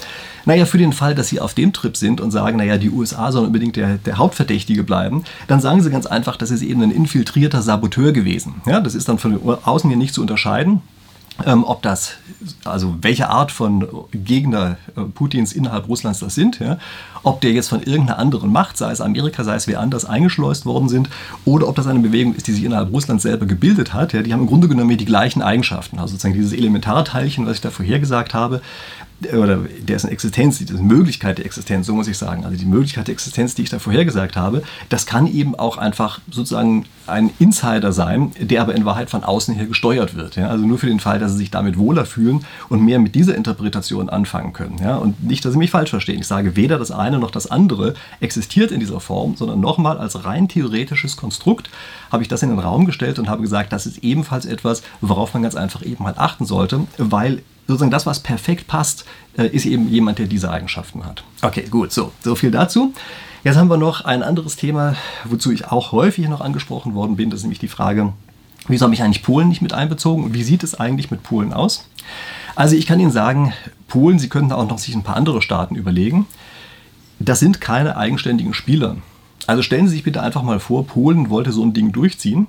Naja, 0.44 0.64
für 0.64 0.78
den 0.78 0.92
Fall, 0.92 1.14
dass 1.14 1.28
sie 1.28 1.40
auf 1.40 1.54
dem 1.54 1.72
Trip 1.72 1.96
sind 1.96 2.20
und 2.20 2.30
sagen, 2.30 2.58
naja, 2.58 2.76
die 2.78 2.90
USA 2.90 3.32
sollen 3.32 3.46
unbedingt 3.46 3.76
der, 3.76 3.98
der 3.98 4.18
Hauptverdächtige 4.18 4.84
bleiben, 4.84 5.24
dann 5.48 5.60
sagen 5.60 5.82
sie 5.82 5.90
ganz 5.90 6.06
einfach, 6.06 6.36
das 6.36 6.50
ist 6.50 6.62
eben 6.62 6.82
ein 6.82 6.90
infiltrierter 6.90 7.62
Saboteur 7.62 8.12
gewesen. 8.12 8.56
Ja, 8.66 8.80
das 8.80 8.94
ist 8.94 9.08
dann 9.08 9.18
von 9.18 9.38
außen 9.64 9.88
hier 9.90 9.98
nicht 9.98 10.14
zu 10.14 10.20
unterscheiden. 10.20 10.82
Ähm, 11.44 11.64
ob 11.64 11.82
das, 11.82 12.14
also 12.64 12.94
welche 13.02 13.28
Art 13.28 13.52
von 13.52 13.86
Gegner 14.12 14.78
äh, 14.96 15.02
Putins 15.02 15.52
innerhalb 15.52 15.86
Russlands 15.86 16.20
das 16.20 16.34
sind, 16.34 16.60
ja, 16.60 16.78
ob 17.24 17.42
der 17.42 17.52
jetzt 17.52 17.68
von 17.68 17.82
irgendeiner 17.82 18.18
anderen 18.18 18.50
Macht, 18.50 18.78
sei 18.78 18.90
es 18.90 19.02
Amerika, 19.02 19.44
sei 19.44 19.54
es 19.54 19.66
wer 19.66 19.80
anders, 19.80 20.06
eingeschleust 20.06 20.64
worden 20.64 20.88
sind, 20.88 21.10
oder 21.44 21.68
ob 21.68 21.76
das 21.76 21.86
eine 21.86 21.98
Bewegung 21.98 22.34
ist, 22.34 22.46
die 22.46 22.52
sich 22.52 22.64
innerhalb 22.64 22.90
Russlands 22.90 23.22
selber 23.22 23.44
gebildet 23.44 23.92
hat, 23.92 24.14
ja, 24.14 24.22
die 24.22 24.32
haben 24.32 24.40
im 24.40 24.46
Grunde 24.46 24.68
genommen 24.68 24.96
die 24.96 25.04
gleichen 25.04 25.42
Eigenschaften. 25.42 25.98
Also 25.98 26.12
sozusagen 26.12 26.34
dieses 26.34 26.54
Elementarteilchen, 26.54 27.44
was 27.44 27.56
ich 27.56 27.60
da 27.60 27.70
vorher 27.70 27.98
gesagt 27.98 28.32
habe, 28.32 28.62
oder 29.32 29.60
dessen 29.80 30.10
Existenz, 30.10 30.58
die 30.58 30.72
Möglichkeit 30.74 31.38
der 31.38 31.46
Existenz, 31.46 31.86
so 31.86 31.94
muss 31.94 32.08
ich 32.08 32.18
sagen, 32.18 32.44
also 32.44 32.56
die 32.56 32.66
Möglichkeit 32.66 33.08
der 33.08 33.12
Existenz, 33.12 33.54
die 33.54 33.62
ich 33.62 33.70
da 33.70 33.78
vorhergesagt 33.78 34.36
habe, 34.36 34.62
das 34.88 35.06
kann 35.06 35.26
eben 35.26 35.54
auch 35.54 35.78
einfach 35.78 36.20
sozusagen 36.30 36.84
ein 37.06 37.30
Insider 37.38 37.92
sein, 37.92 38.32
der 38.38 38.60
aber 38.60 38.74
in 38.74 38.84
Wahrheit 38.84 39.10
von 39.10 39.24
außen 39.24 39.54
her 39.54 39.66
gesteuert 39.66 40.16
wird. 40.16 40.36
Ja? 40.36 40.48
Also 40.48 40.66
nur 40.66 40.78
für 40.78 40.86
den 40.86 41.00
Fall, 41.00 41.18
dass 41.18 41.32
sie 41.32 41.38
sich 41.38 41.50
damit 41.50 41.78
wohler 41.78 42.04
fühlen 42.04 42.44
und 42.68 42.84
mehr 42.84 42.98
mit 42.98 43.14
dieser 43.14 43.34
Interpretation 43.34 44.10
anfangen 44.10 44.52
können. 44.52 44.78
Ja? 44.82 44.96
Und 44.96 45.24
nicht, 45.24 45.44
dass 45.44 45.52
Sie 45.52 45.58
mich 45.58 45.70
falsch 45.70 45.90
verstehen. 45.90 46.20
Ich 46.20 46.26
sage, 46.26 46.56
weder 46.56 46.78
das 46.78 46.90
eine 46.90 47.18
noch 47.18 47.30
das 47.30 47.50
andere 47.50 47.94
existiert 48.20 48.70
in 48.70 48.80
dieser 48.80 49.00
Form, 49.00 49.36
sondern 49.36 49.60
nochmal 49.60 49.98
als 49.98 50.24
rein 50.24 50.48
theoretisches 50.48 51.16
Konstrukt 51.16 51.70
habe 52.10 52.22
ich 52.22 52.28
das 52.28 52.42
in 52.42 52.50
den 52.50 52.58
Raum 52.58 52.84
gestellt 52.84 53.18
und 53.18 53.28
habe 53.28 53.42
gesagt, 53.42 53.72
das 53.72 53.86
ist 53.86 53.98
ebenfalls 53.98 54.46
etwas, 54.46 54.82
worauf 55.00 55.32
man 55.34 55.42
ganz 55.42 55.54
einfach 55.54 55.82
eben 55.82 56.02
mal 56.02 56.14
achten 56.16 56.44
sollte, 56.44 56.86
weil 56.98 57.42
sozusagen 57.66 57.90
das, 57.90 58.06
was 58.06 58.20
perfekt 58.20 58.66
passt, 58.66 59.04
äh, 59.36 59.46
ist 59.46 59.66
eben 59.66 59.88
jemand, 59.88 60.18
der 60.18 60.26
diese 60.26 60.50
Eigenschaften 60.50 61.04
hat. 61.04 61.24
Okay, 61.42 61.64
gut, 61.70 61.92
so, 61.92 62.12
so 62.22 62.34
viel 62.34 62.50
dazu. 62.50 62.92
Jetzt 63.44 63.56
haben 63.56 63.68
wir 63.68 63.76
noch 63.76 64.04
ein 64.04 64.22
anderes 64.22 64.56
Thema, 64.56 64.96
wozu 65.24 65.52
ich 65.52 65.68
auch 65.68 65.92
häufig 65.92 66.28
noch 66.28 66.40
angesprochen 66.40 66.94
worden 66.94 67.16
bin. 67.16 67.30
Das 67.30 67.40
ist 67.40 67.44
nämlich 67.44 67.58
die 67.58 67.68
Frage, 67.68 68.12
wieso 68.66 68.84
habe 68.84 68.94
ich 68.94 69.02
eigentlich 69.02 69.22
Polen 69.22 69.48
nicht 69.48 69.62
mit 69.62 69.72
einbezogen 69.72 70.24
und 70.24 70.34
wie 70.34 70.42
sieht 70.42 70.64
es 70.64 70.74
eigentlich 70.74 71.10
mit 71.10 71.22
Polen 71.22 71.52
aus? 71.52 71.88
Also 72.54 72.74
ich 72.74 72.86
kann 72.86 72.98
Ihnen 72.98 73.10
sagen, 73.10 73.52
Polen, 73.88 74.18
Sie 74.18 74.28
könnten 74.28 74.52
auch 74.52 74.68
noch 74.68 74.78
sich 74.78 74.94
ein 74.94 75.02
paar 75.02 75.16
andere 75.16 75.42
Staaten 75.42 75.76
überlegen. 75.76 76.26
Das 77.18 77.38
sind 77.38 77.60
keine 77.60 77.96
eigenständigen 77.96 78.54
Spieler. 78.54 78.96
Also 79.46 79.62
stellen 79.62 79.86
Sie 79.86 79.94
sich 79.94 80.02
bitte 80.02 80.22
einfach 80.22 80.42
mal 80.42 80.58
vor, 80.58 80.86
Polen 80.86 81.30
wollte 81.30 81.52
so 81.52 81.62
ein 81.62 81.72
Ding 81.72 81.92
durchziehen 81.92 82.48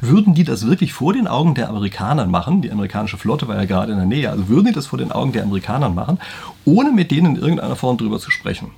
würden 0.00 0.34
die 0.34 0.44
das 0.44 0.66
wirklich 0.66 0.92
vor 0.92 1.12
den 1.12 1.26
Augen 1.26 1.54
der 1.54 1.68
Amerikaner 1.68 2.26
machen? 2.26 2.62
Die 2.62 2.70
amerikanische 2.70 3.18
Flotte 3.18 3.48
war 3.48 3.56
ja 3.56 3.64
gerade 3.64 3.92
in 3.92 3.98
der 3.98 4.06
Nähe. 4.06 4.30
Also 4.30 4.48
würden 4.48 4.66
die 4.66 4.72
das 4.72 4.86
vor 4.86 4.98
den 4.98 5.12
Augen 5.12 5.32
der 5.32 5.42
Amerikaner 5.42 5.88
machen, 5.88 6.18
ohne 6.64 6.92
mit 6.92 7.10
denen 7.10 7.36
in 7.36 7.42
irgendeiner 7.42 7.76
Form 7.76 7.96
drüber 7.96 8.18
zu 8.18 8.30
sprechen? 8.30 8.70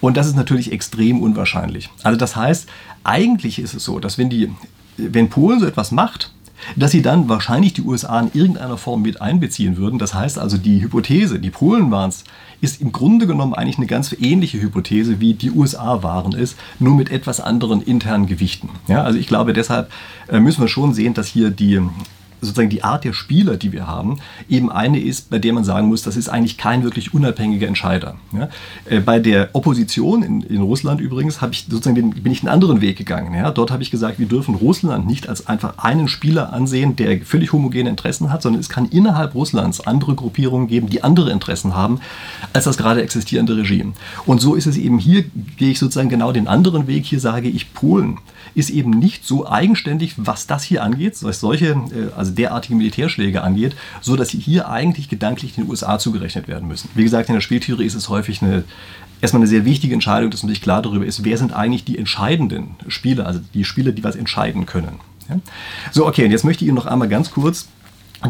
Und 0.00 0.16
das 0.16 0.26
ist 0.26 0.36
natürlich 0.36 0.72
extrem 0.72 1.22
unwahrscheinlich. 1.22 1.90
Also 2.02 2.18
das 2.18 2.36
heißt, 2.36 2.68
eigentlich 3.04 3.58
ist 3.58 3.74
es 3.74 3.84
so, 3.84 3.98
dass 3.98 4.18
wenn, 4.18 4.30
die, 4.30 4.50
wenn 4.96 5.30
Polen 5.30 5.60
so 5.60 5.66
etwas 5.66 5.92
macht, 5.92 6.32
dass 6.76 6.90
sie 6.90 7.02
dann 7.02 7.28
wahrscheinlich 7.28 7.72
die 7.72 7.82
USA 7.82 8.20
in 8.20 8.30
irgendeiner 8.32 8.76
Form 8.78 9.02
mit 9.02 9.20
einbeziehen 9.20 9.76
würden. 9.76 9.98
Das 9.98 10.14
heißt 10.14 10.38
also, 10.38 10.58
die 10.58 10.82
Hypothese, 10.82 11.38
die 11.38 11.50
Polen 11.50 11.90
waren 11.90 12.10
es, 12.10 12.24
ist 12.60 12.80
im 12.80 12.92
Grunde 12.92 13.26
genommen 13.26 13.54
eigentlich 13.54 13.78
eine 13.78 13.86
ganz 13.86 14.14
ähnliche 14.18 14.60
Hypothese, 14.60 15.20
wie 15.20 15.34
die 15.34 15.50
USA 15.50 16.02
waren 16.02 16.34
es, 16.34 16.56
nur 16.78 16.96
mit 16.96 17.10
etwas 17.10 17.40
anderen 17.40 17.82
internen 17.82 18.26
Gewichten. 18.26 18.70
Ja, 18.88 19.02
also 19.02 19.18
ich 19.18 19.28
glaube, 19.28 19.52
deshalb 19.52 19.90
äh, 20.28 20.40
müssen 20.40 20.60
wir 20.60 20.68
schon 20.68 20.94
sehen, 20.94 21.14
dass 21.14 21.28
hier 21.28 21.50
die 21.50 21.80
sozusagen 22.40 22.70
die 22.70 22.84
Art 22.84 23.04
der 23.04 23.12
Spieler, 23.12 23.56
die 23.56 23.72
wir 23.72 23.86
haben, 23.86 24.18
eben 24.48 24.70
eine 24.70 25.00
ist, 25.00 25.30
bei 25.30 25.38
der 25.38 25.52
man 25.52 25.64
sagen 25.64 25.88
muss, 25.88 26.02
das 26.02 26.16
ist 26.16 26.28
eigentlich 26.28 26.58
kein 26.58 26.82
wirklich 26.82 27.14
unabhängiger 27.14 27.66
Entscheider. 27.66 28.16
Ja? 28.32 28.48
Äh, 28.84 29.00
bei 29.00 29.18
der 29.18 29.50
Opposition 29.52 30.22
in, 30.22 30.42
in 30.42 30.62
Russland 30.62 31.00
übrigens 31.00 31.40
ich 31.50 31.66
sozusagen 31.68 31.94
den, 31.94 32.10
bin 32.10 32.32
ich 32.32 32.40
einen 32.40 32.48
anderen 32.48 32.80
Weg 32.80 32.96
gegangen. 32.96 33.34
Ja? 33.34 33.50
Dort 33.50 33.70
habe 33.70 33.82
ich 33.82 33.90
gesagt, 33.90 34.18
wir 34.18 34.26
dürfen 34.26 34.54
Russland 34.54 35.06
nicht 35.06 35.28
als 35.28 35.46
einfach 35.46 35.78
einen 35.78 36.08
Spieler 36.08 36.52
ansehen, 36.52 36.96
der 36.96 37.20
völlig 37.22 37.52
homogene 37.52 37.90
Interessen 37.90 38.30
hat, 38.30 38.42
sondern 38.42 38.60
es 38.60 38.68
kann 38.68 38.86
innerhalb 38.86 39.34
Russlands 39.34 39.80
andere 39.80 40.14
Gruppierungen 40.14 40.68
geben, 40.68 40.88
die 40.88 41.02
andere 41.02 41.30
Interessen 41.30 41.74
haben 41.74 42.00
als 42.52 42.64
das 42.64 42.76
gerade 42.76 43.02
existierende 43.02 43.56
Regime. 43.56 43.92
Und 44.26 44.40
so 44.40 44.54
ist 44.54 44.66
es 44.66 44.76
eben 44.76 44.98
hier, 44.98 45.24
gehe 45.56 45.70
ich 45.70 45.78
sozusagen 45.78 46.08
genau 46.08 46.32
den 46.32 46.48
anderen 46.48 46.86
Weg. 46.86 47.04
Hier 47.04 47.20
sage 47.20 47.48
ich, 47.48 47.72
Polen 47.74 48.18
ist 48.54 48.70
eben 48.70 48.90
nicht 48.90 49.24
so 49.24 49.48
eigenständig, 49.48 50.14
was 50.16 50.46
das 50.46 50.62
hier 50.62 50.82
angeht, 50.82 51.16
solche, 51.40 51.66
äh, 51.66 52.12
also 52.28 52.36
derartige 52.36 52.74
Militärschläge 52.74 53.42
angeht, 53.42 53.74
so 54.00 54.16
dass 54.16 54.28
sie 54.28 54.38
hier 54.38 54.68
eigentlich 54.68 55.08
gedanklich 55.08 55.54
den 55.54 55.68
USA 55.68 55.98
zugerechnet 55.98 56.48
werden 56.48 56.68
müssen. 56.68 56.88
Wie 56.94 57.04
gesagt, 57.04 57.28
in 57.28 57.34
der 57.34 57.40
Spieltheorie 57.40 57.86
ist 57.86 57.94
es 57.94 58.08
häufig 58.08 58.42
eine 58.42 58.64
erstmal 59.20 59.40
eine 59.40 59.48
sehr 59.48 59.64
wichtige 59.64 59.94
Entscheidung, 59.94 60.30
dass 60.30 60.42
man 60.42 60.50
sich 60.50 60.62
klar 60.62 60.82
darüber 60.82 61.04
ist, 61.04 61.24
wer 61.24 61.36
sind 61.38 61.52
eigentlich 61.52 61.84
die 61.84 61.98
entscheidenden 61.98 62.76
Spieler, 62.86 63.26
also 63.26 63.40
die 63.52 63.64
Spieler, 63.64 63.90
die 63.92 64.04
was 64.04 64.14
entscheiden 64.14 64.64
können. 64.64 65.00
Ja? 65.28 65.40
So, 65.90 66.06
okay, 66.06 66.24
und 66.24 66.30
jetzt 66.30 66.44
möchte 66.44 66.64
ich 66.64 66.68
Ihnen 66.68 66.76
noch 66.76 66.86
einmal 66.86 67.08
ganz 67.08 67.30
kurz 67.30 67.68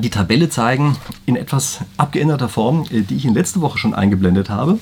die 0.02 0.10
Tabelle 0.10 0.50
zeigen 0.50 0.96
in 1.24 1.36
etwas 1.36 1.80
abgeänderter 1.96 2.48
Form, 2.48 2.84
äh, 2.90 3.00
die 3.00 3.16
ich 3.16 3.24
Ihnen 3.24 3.34
letzte 3.34 3.60
Woche 3.60 3.78
schon 3.78 3.94
eingeblendet 3.94 4.50
habe. 4.50 4.78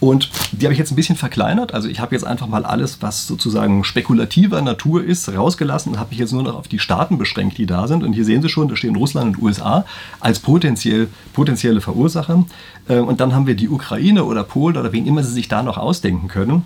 Und 0.00 0.30
die 0.52 0.64
habe 0.66 0.72
ich 0.72 0.78
jetzt 0.78 0.92
ein 0.92 0.96
bisschen 0.96 1.16
verkleinert. 1.16 1.74
Also 1.74 1.88
ich 1.88 2.00
habe 2.00 2.14
jetzt 2.14 2.24
einfach 2.24 2.46
mal 2.46 2.64
alles, 2.64 3.02
was 3.02 3.26
sozusagen 3.26 3.82
spekulativer 3.82 4.62
Natur 4.62 5.02
ist, 5.02 5.28
rausgelassen 5.28 5.92
und 5.92 5.98
habe 5.98 6.10
mich 6.10 6.18
jetzt 6.18 6.32
nur 6.32 6.42
noch 6.42 6.54
auf 6.54 6.68
die 6.68 6.78
Staaten 6.78 7.18
beschränkt, 7.18 7.58
die 7.58 7.66
da 7.66 7.88
sind. 7.88 8.04
Und 8.04 8.12
hier 8.12 8.24
sehen 8.24 8.42
Sie 8.42 8.48
schon, 8.48 8.68
da 8.68 8.76
stehen 8.76 8.96
Russland 8.96 9.36
und 9.36 9.42
USA 9.42 9.84
als 10.20 10.38
potenziell, 10.38 11.08
potenzielle 11.32 11.80
Verursacher. 11.80 12.44
Äh, 12.88 12.98
und 12.98 13.20
dann 13.20 13.34
haben 13.34 13.46
wir 13.46 13.56
die 13.56 13.68
Ukraine 13.68 14.24
oder 14.24 14.44
Polen 14.44 14.76
oder 14.76 14.92
wen 14.92 15.06
immer 15.06 15.24
Sie 15.24 15.32
sich 15.32 15.48
da 15.48 15.62
noch 15.62 15.78
ausdenken 15.78 16.28
können. 16.28 16.64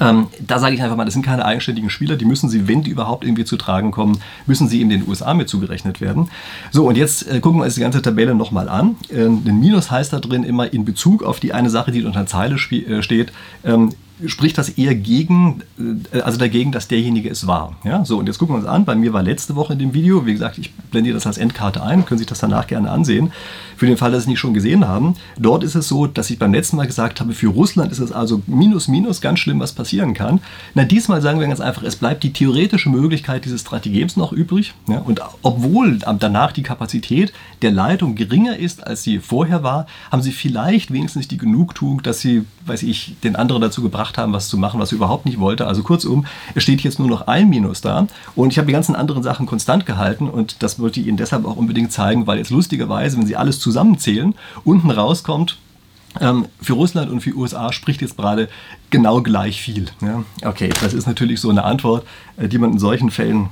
Ähm, 0.00 0.28
da 0.46 0.58
sage 0.58 0.74
ich 0.74 0.82
einfach 0.82 0.96
mal, 0.96 1.04
das 1.04 1.14
sind 1.14 1.24
keine 1.24 1.44
eigenständigen 1.44 1.90
Spieler, 1.90 2.16
die 2.16 2.24
müssen 2.24 2.48
sie, 2.48 2.68
wenn 2.68 2.82
die 2.82 2.90
überhaupt 2.90 3.24
irgendwie 3.24 3.44
zu 3.44 3.56
tragen 3.56 3.90
kommen, 3.90 4.20
müssen 4.46 4.68
sie 4.68 4.80
in 4.80 4.88
den 4.88 5.08
USA 5.08 5.34
mit 5.34 5.48
zugerechnet 5.48 6.00
werden. 6.00 6.30
So, 6.70 6.86
und 6.86 6.96
jetzt 6.96 7.28
äh, 7.28 7.40
gucken 7.40 7.60
wir 7.60 7.64
uns 7.64 7.74
die 7.74 7.80
ganze 7.80 8.02
Tabelle 8.02 8.34
nochmal 8.34 8.68
an. 8.68 8.96
Äh, 9.10 9.24
ein 9.24 9.60
Minus 9.60 9.90
heißt 9.90 10.12
da 10.12 10.20
drin 10.20 10.44
immer 10.44 10.72
in 10.72 10.84
Bezug 10.84 11.22
auf 11.22 11.40
die 11.40 11.52
eine 11.52 11.70
Sache, 11.70 11.90
die 11.90 12.04
unter 12.04 12.26
Zeile 12.26 12.56
äh, 12.56 13.02
steht, 13.02 13.32
ähm, 13.64 13.92
spricht 14.26 14.58
das 14.58 14.70
eher 14.70 14.94
gegen, 14.94 15.62
äh, 16.12 16.20
also 16.20 16.38
dagegen, 16.38 16.72
dass 16.72 16.88
derjenige 16.88 17.28
es 17.28 17.46
war. 17.46 17.76
Ja, 17.84 18.04
so, 18.04 18.18
und 18.18 18.26
jetzt 18.26 18.38
gucken 18.38 18.54
wir 18.54 18.58
uns 18.58 18.68
an. 18.68 18.84
Bei 18.84 18.94
mir 18.94 19.12
war 19.12 19.22
letzte 19.22 19.56
Woche 19.56 19.74
in 19.74 19.78
dem 19.78 19.94
Video, 19.94 20.26
wie 20.26 20.32
gesagt, 20.32 20.58
ich 20.58 20.72
blende 20.74 21.12
das 21.12 21.26
als 21.26 21.38
Endkarte 21.38 21.82
ein, 21.82 22.04
können 22.04 22.18
sich 22.18 22.26
das 22.26 22.38
danach 22.40 22.66
gerne 22.66 22.90
ansehen. 22.90 23.32
Für 23.76 23.86
den 23.86 23.96
Fall, 23.96 24.10
dass 24.10 24.22
Sie 24.22 24.24
es 24.24 24.28
nicht 24.28 24.40
schon 24.40 24.54
gesehen 24.54 24.88
haben, 24.88 25.14
dort 25.38 25.62
ist 25.62 25.76
es 25.76 25.86
so, 25.86 26.06
dass 26.06 26.30
ich 26.30 26.38
beim 26.38 26.52
letzten 26.52 26.76
Mal 26.76 26.86
gesagt 26.86 27.20
habe, 27.20 27.32
für 27.32 27.46
Russland 27.46 27.92
ist 27.92 28.00
es 28.00 28.10
also 28.10 28.42
minus, 28.46 28.88
minus 28.88 29.20
ganz 29.20 29.38
schlimm, 29.38 29.60
was 29.60 29.72
passieren 29.72 30.14
kann. 30.14 30.40
Na, 30.74 30.84
diesmal 30.84 31.22
sagen 31.22 31.38
wir 31.38 31.46
ganz 31.46 31.60
einfach, 31.60 31.84
es 31.84 31.94
bleibt 31.94 32.24
die 32.24 32.32
theoretische 32.32 32.88
Möglichkeit 32.88 33.44
dieses 33.44 33.60
Strategems 33.60 34.16
noch 34.16 34.32
übrig. 34.32 34.74
Ja, 34.88 34.98
und 34.98 35.20
obwohl 35.42 35.98
danach 35.98 36.50
die 36.50 36.64
Kapazität 36.64 37.32
der 37.62 37.70
Leitung 37.70 38.16
geringer 38.16 38.56
ist, 38.56 38.84
als 38.84 39.04
sie 39.04 39.20
vorher 39.20 39.62
war, 39.62 39.86
haben 40.10 40.22
sie 40.22 40.32
vielleicht 40.32 40.92
wenigstens 40.92 41.28
die 41.28 41.38
Genugtuung, 41.38 42.02
dass 42.02 42.20
sie, 42.20 42.44
weiß 42.68 42.82
ich, 42.82 43.16
den 43.24 43.36
anderen 43.36 43.62
dazu 43.62 43.82
gebracht 43.82 44.18
haben, 44.18 44.32
was 44.32 44.48
zu 44.48 44.58
machen, 44.58 44.80
was 44.80 44.92
er 44.92 44.96
überhaupt 44.96 45.26
nicht 45.26 45.40
wollte. 45.40 45.66
Also 45.66 45.82
kurzum, 45.82 46.26
es 46.54 46.62
steht 46.62 46.82
jetzt 46.82 46.98
nur 46.98 47.08
noch 47.08 47.26
ein 47.26 47.48
Minus 47.48 47.80
da. 47.80 48.06
Und 48.34 48.52
ich 48.52 48.58
habe 48.58 48.66
die 48.66 48.72
ganzen 48.72 48.94
anderen 48.94 49.22
Sachen 49.22 49.46
konstant 49.46 49.86
gehalten 49.86 50.28
und 50.28 50.62
das 50.62 50.78
wollte 50.78 51.00
ich 51.00 51.06
Ihnen 51.06 51.16
deshalb 51.16 51.44
auch 51.44 51.56
unbedingt 51.56 51.92
zeigen, 51.92 52.26
weil 52.26 52.38
jetzt 52.38 52.50
lustigerweise, 52.50 53.16
wenn 53.16 53.26
Sie 53.26 53.36
alles 53.36 53.60
zusammenzählen, 53.60 54.34
unten 54.64 54.90
rauskommt, 54.90 55.58
ähm, 56.20 56.46
für 56.60 56.72
Russland 56.72 57.10
und 57.10 57.20
für 57.20 57.34
USA 57.36 57.72
spricht 57.72 58.00
jetzt 58.00 58.16
gerade 58.16 58.48
genau 58.90 59.22
gleich 59.22 59.60
viel. 59.60 59.86
Okay, 60.42 60.70
das 60.80 60.94
ist 60.94 61.06
natürlich 61.06 61.40
so 61.40 61.50
eine 61.50 61.64
Antwort, 61.64 62.06
äh, 62.36 62.48
die 62.48 62.58
man 62.58 62.72
in 62.72 62.78
solchen 62.78 63.10
Fällen 63.10 63.50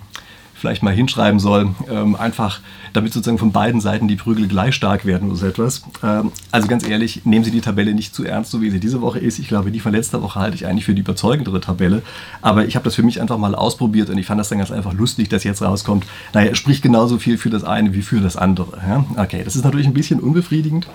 vielleicht 0.58 0.82
mal 0.82 0.92
hinschreiben 0.92 1.38
soll, 1.38 1.74
ähm, 1.90 2.16
einfach 2.16 2.60
damit 2.92 3.12
sozusagen 3.12 3.38
von 3.38 3.52
beiden 3.52 3.80
Seiten 3.80 4.08
die 4.08 4.16
Prügel 4.16 4.48
gleich 4.48 4.74
stark 4.74 5.04
werden 5.04 5.28
oder 5.28 5.36
so 5.36 5.46
etwas. 5.46 5.82
Ähm, 6.02 6.32
also 6.50 6.66
ganz 6.66 6.88
ehrlich, 6.88 7.24
nehmen 7.24 7.44
Sie 7.44 7.50
die 7.50 7.60
Tabelle 7.60 7.94
nicht 7.94 8.14
zu 8.14 8.24
ernst, 8.24 8.50
so 8.50 8.62
wie 8.62 8.70
sie 8.70 8.80
diese 8.80 9.00
Woche 9.00 9.18
ist. 9.18 9.38
Ich 9.38 9.48
glaube, 9.48 9.70
die 9.70 9.80
von 9.80 9.92
letzter 9.92 10.22
Woche 10.22 10.40
halte 10.40 10.56
ich 10.56 10.66
eigentlich 10.66 10.84
für 10.86 10.94
die 10.94 11.00
überzeugendere 11.00 11.60
Tabelle. 11.60 12.02
Aber 12.40 12.66
ich 12.66 12.74
habe 12.74 12.84
das 12.84 12.94
für 12.94 13.02
mich 13.02 13.20
einfach 13.20 13.38
mal 13.38 13.54
ausprobiert 13.54 14.08
und 14.08 14.18
ich 14.18 14.26
fand 14.26 14.40
das 14.40 14.48
dann 14.48 14.58
ganz 14.58 14.70
einfach 14.70 14.94
lustig, 14.94 15.28
dass 15.28 15.44
jetzt 15.44 15.62
rauskommt, 15.62 16.06
naja, 16.32 16.54
spricht 16.54 16.82
genauso 16.82 17.18
viel 17.18 17.38
für 17.38 17.50
das 17.50 17.64
eine 17.64 17.92
wie 17.94 18.02
für 18.02 18.20
das 18.20 18.36
andere. 18.36 18.78
Ja? 18.86 19.04
Okay, 19.22 19.42
das 19.44 19.56
ist 19.56 19.64
natürlich 19.64 19.86
ein 19.86 19.94
bisschen 19.94 20.20
unbefriedigend. 20.20 20.88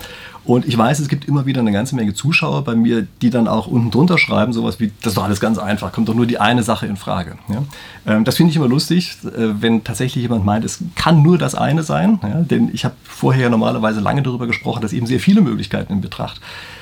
Und 0.44 0.66
ich 0.66 0.76
weiß, 0.76 0.98
es 0.98 1.08
gibt 1.08 1.26
immer 1.26 1.46
wieder 1.46 1.60
eine 1.60 1.72
ganze 1.72 1.94
Menge 1.94 2.14
Zuschauer 2.14 2.64
bei 2.64 2.74
mir, 2.74 3.06
die 3.20 3.30
dann 3.30 3.46
auch 3.46 3.68
unten 3.68 3.90
drunter 3.90 4.18
schreiben, 4.18 4.52
sowas 4.52 4.80
wie, 4.80 4.92
das 5.00 5.12
ist 5.12 5.16
doch 5.16 5.24
alles 5.24 5.40
ganz 5.40 5.58
einfach, 5.58 5.92
kommt 5.92 6.08
doch 6.08 6.14
nur 6.14 6.26
die 6.26 6.38
eine 6.38 6.62
Sache 6.62 6.86
in 6.86 6.96
Frage. 6.96 7.36
Ja? 7.48 7.62
Ähm, 8.06 8.24
das 8.24 8.36
finde 8.36 8.50
ich 8.50 8.56
immer 8.56 8.68
lustig, 8.68 9.16
äh, 9.24 9.60
wenn 9.60 9.84
tatsächlich 9.84 10.22
jemand 10.22 10.44
meint, 10.44 10.64
es 10.64 10.80
kann 10.96 11.22
nur 11.22 11.38
das 11.38 11.54
eine 11.54 11.84
sein. 11.84 12.18
Ja? 12.22 12.40
Denn 12.40 12.70
ich 12.72 12.84
habe 12.84 12.94
vorher 13.04 13.50
normalerweise 13.50 14.00
lange 14.00 14.22
darüber 14.22 14.46
gesprochen, 14.46 14.82
dass 14.82 14.92
eben 14.92 15.06
sehr 15.06 15.20
viele 15.20 15.42
Möglichkeiten 15.42 15.92
in 15.92 16.00
Betracht 16.00 16.40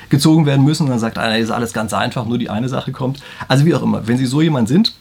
gezogen 0.09 0.46
werden 0.46 0.64
müssen. 0.64 0.85
Und 0.85 0.90
dann 0.90 0.99
sagt 0.99 1.18
einer, 1.18 1.37
ist 1.37 1.51
alles 1.51 1.73
ganz 1.73 1.92
einfach, 1.92 2.25
nur 2.27 2.38
die 2.38 2.51
eine 2.51 2.68
Sache 2.68 2.92
kommt. 2.92 3.20
Also 3.46 3.66
wie 3.66 3.75
auch 3.75 3.83
immer, 3.83 4.07
wenn 4.09 4.16
Sie 4.16 4.27
so 4.27 4.40
jemand 4.40 4.68
sind, 4.68 4.94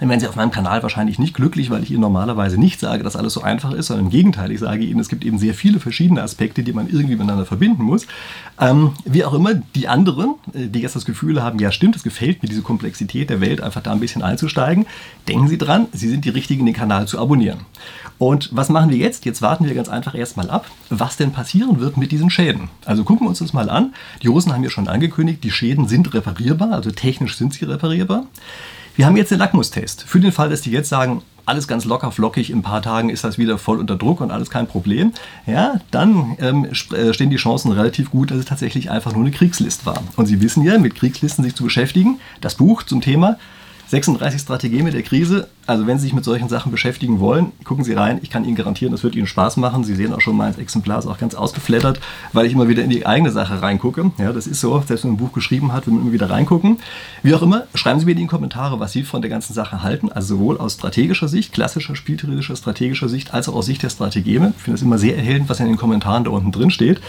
dann 0.00 0.08
werden 0.08 0.20
Sie 0.20 0.28
auf 0.28 0.36
meinem 0.36 0.50
Kanal 0.50 0.82
wahrscheinlich 0.82 1.18
nicht 1.18 1.34
glücklich, 1.34 1.70
weil 1.70 1.82
ich 1.82 1.90
Ihnen 1.90 2.00
normalerweise 2.00 2.58
nicht 2.58 2.80
sage, 2.80 3.02
dass 3.02 3.16
alles 3.16 3.32
so 3.32 3.42
einfach 3.42 3.72
ist, 3.72 3.86
sondern 3.86 4.06
im 4.06 4.10
Gegenteil, 4.10 4.50
ich 4.50 4.60
sage 4.60 4.84
Ihnen, 4.84 5.00
es 5.00 5.08
gibt 5.08 5.24
eben 5.24 5.38
sehr 5.38 5.54
viele 5.54 5.80
verschiedene 5.80 6.22
Aspekte, 6.22 6.62
die 6.62 6.72
man 6.72 6.88
irgendwie 6.88 7.16
miteinander 7.16 7.46
verbinden 7.46 7.82
muss. 7.82 8.06
Ähm, 8.60 8.92
wie 9.04 9.24
auch 9.24 9.34
immer, 9.34 9.54
die 9.54 9.88
anderen, 9.88 10.34
äh, 10.52 10.66
die 10.68 10.80
jetzt 10.80 10.96
das 10.96 11.04
Gefühl 11.04 11.42
haben, 11.42 11.58
ja 11.58 11.72
stimmt, 11.72 11.96
es 11.96 12.02
gefällt 12.02 12.42
mir 12.42 12.48
diese 12.48 12.62
Komplexität 12.62 13.30
der 13.30 13.40
Welt, 13.40 13.60
einfach 13.60 13.82
da 13.82 13.92
ein 13.92 14.00
bisschen 14.00 14.22
einzusteigen, 14.22 14.86
denken 15.28 15.48
Sie 15.48 15.58
dran, 15.58 15.86
Sie 15.92 16.08
sind 16.08 16.24
die 16.24 16.30
Richtigen, 16.30 16.66
den 16.66 16.74
Kanal 16.74 17.06
zu 17.06 17.18
abonnieren. 17.18 17.60
Und 18.18 18.50
was 18.52 18.68
machen 18.68 18.90
wir 18.90 18.96
jetzt? 18.96 19.24
Jetzt 19.24 19.42
warten 19.42 19.66
wir 19.66 19.74
ganz 19.74 19.88
einfach 19.88 20.14
erstmal 20.14 20.48
ab, 20.48 20.66
was 20.88 21.16
denn 21.16 21.32
passieren 21.32 21.80
wird 21.80 21.96
mit 21.96 22.12
diesen 22.12 22.30
Schäden. 22.30 22.68
Also 22.84 23.04
gucken 23.04 23.26
wir 23.26 23.28
uns 23.28 23.40
das 23.40 23.52
mal 23.52 23.68
an. 23.68 23.94
Die 24.22 24.28
Russen 24.28 24.52
haben 24.52 24.64
ja 24.64 24.70
schon 24.70 24.88
angekündigt, 24.88 25.44
die 25.44 25.50
Schäden 25.50 25.86
sind 25.86 26.14
reparierbar, 26.14 26.72
also 26.72 26.90
technisch 26.90 27.36
sind 27.36 27.52
sie 27.52 27.66
reparierbar. 27.66 28.26
Wir 28.96 29.04
haben 29.04 29.16
jetzt 29.18 29.30
den 29.30 29.38
Lackmustest. 29.38 30.04
Für 30.04 30.20
den 30.20 30.32
Fall, 30.32 30.48
dass 30.48 30.62
die 30.62 30.70
jetzt 30.70 30.88
sagen, 30.88 31.22
alles 31.44 31.68
ganz 31.68 31.84
locker, 31.84 32.10
flockig, 32.10 32.50
in 32.50 32.60
ein 32.60 32.62
paar 32.62 32.80
Tagen 32.80 33.10
ist 33.10 33.24
das 33.24 33.36
wieder 33.36 33.58
voll 33.58 33.78
unter 33.78 33.96
Druck 33.96 34.22
und 34.22 34.30
alles 34.30 34.48
kein 34.48 34.66
Problem, 34.66 35.12
ja, 35.46 35.80
dann 35.90 36.36
ähm, 36.40 36.64
äh, 36.64 37.12
stehen 37.12 37.30
die 37.30 37.36
Chancen 37.36 37.70
relativ 37.72 38.10
gut, 38.10 38.30
dass 38.30 38.38
es 38.38 38.46
tatsächlich 38.46 38.90
einfach 38.90 39.12
nur 39.12 39.20
eine 39.20 39.30
Kriegslist 39.30 39.84
war. 39.84 40.02
Und 40.16 40.26
Sie 40.26 40.40
wissen 40.40 40.64
ja, 40.64 40.78
mit 40.78 40.94
Kriegslisten 40.94 41.44
sich 41.44 41.54
zu 41.54 41.64
beschäftigen, 41.64 42.18
das 42.40 42.56
Buch 42.56 42.82
zum 42.82 43.02
Thema 43.02 43.38
36 43.88 44.40
Strategeme 44.40 44.90
der 44.90 45.02
Krise. 45.02 45.48
Also 45.66 45.86
wenn 45.86 45.98
Sie 45.98 46.04
sich 46.04 46.12
mit 46.12 46.24
solchen 46.24 46.48
Sachen 46.48 46.72
beschäftigen 46.72 47.20
wollen, 47.20 47.52
gucken 47.64 47.84
Sie 47.84 47.92
rein. 47.92 48.18
Ich 48.22 48.30
kann 48.30 48.44
Ihnen 48.44 48.56
garantieren, 48.56 48.92
das 48.92 49.04
wird 49.04 49.14
Ihnen 49.14 49.26
Spaß 49.26 49.56
machen. 49.58 49.84
Sie 49.84 49.94
sehen 49.94 50.12
auch 50.12 50.20
schon, 50.20 50.36
mein 50.36 50.58
Exemplar 50.58 50.98
ist 50.98 51.06
auch 51.06 51.18
ganz 51.18 51.34
ausgeflattert, 51.34 52.00
weil 52.32 52.46
ich 52.46 52.52
immer 52.52 52.68
wieder 52.68 52.82
in 52.82 52.90
die 52.90 53.06
eigene 53.06 53.30
Sache 53.30 53.62
reingucke. 53.62 54.10
Ja, 54.18 54.32
das 54.32 54.46
ist 54.46 54.60
so, 54.60 54.82
selbst 54.86 55.04
wenn 55.04 55.12
man 55.12 55.16
ein 55.16 55.24
Buch 55.24 55.32
geschrieben 55.32 55.72
hat, 55.72 55.86
will 55.86 55.94
man 55.94 56.02
immer 56.02 56.12
wieder 56.12 56.30
reingucken. 56.30 56.78
Wie 57.22 57.34
auch 57.34 57.42
immer, 57.42 57.64
schreiben 57.74 58.00
Sie 58.00 58.06
mir 58.06 58.12
in 58.12 58.18
die 58.18 58.26
Kommentare, 58.26 58.80
was 58.80 58.92
Sie 58.92 59.04
von 59.04 59.22
der 59.22 59.30
ganzen 59.30 59.54
Sache 59.54 59.82
halten. 59.82 60.10
Also 60.10 60.36
sowohl 60.36 60.58
aus 60.58 60.74
strategischer 60.74 61.28
Sicht, 61.28 61.52
klassischer, 61.52 61.94
spieltheoretischer, 61.94 62.56
strategischer 62.56 63.08
Sicht, 63.08 63.34
als 63.34 63.48
auch 63.48 63.54
aus 63.54 63.66
Sicht 63.66 63.82
der 63.82 63.90
Strategeme. 63.90 64.52
Ich 64.56 64.62
finde 64.62 64.76
es 64.76 64.82
immer 64.82 64.98
sehr 64.98 65.16
erhellend, 65.16 65.48
was 65.48 65.60
in 65.60 65.66
den 65.66 65.76
Kommentaren 65.76 66.24
da 66.24 66.30
unten 66.30 66.50
drin 66.52 66.70
steht. 66.70 67.00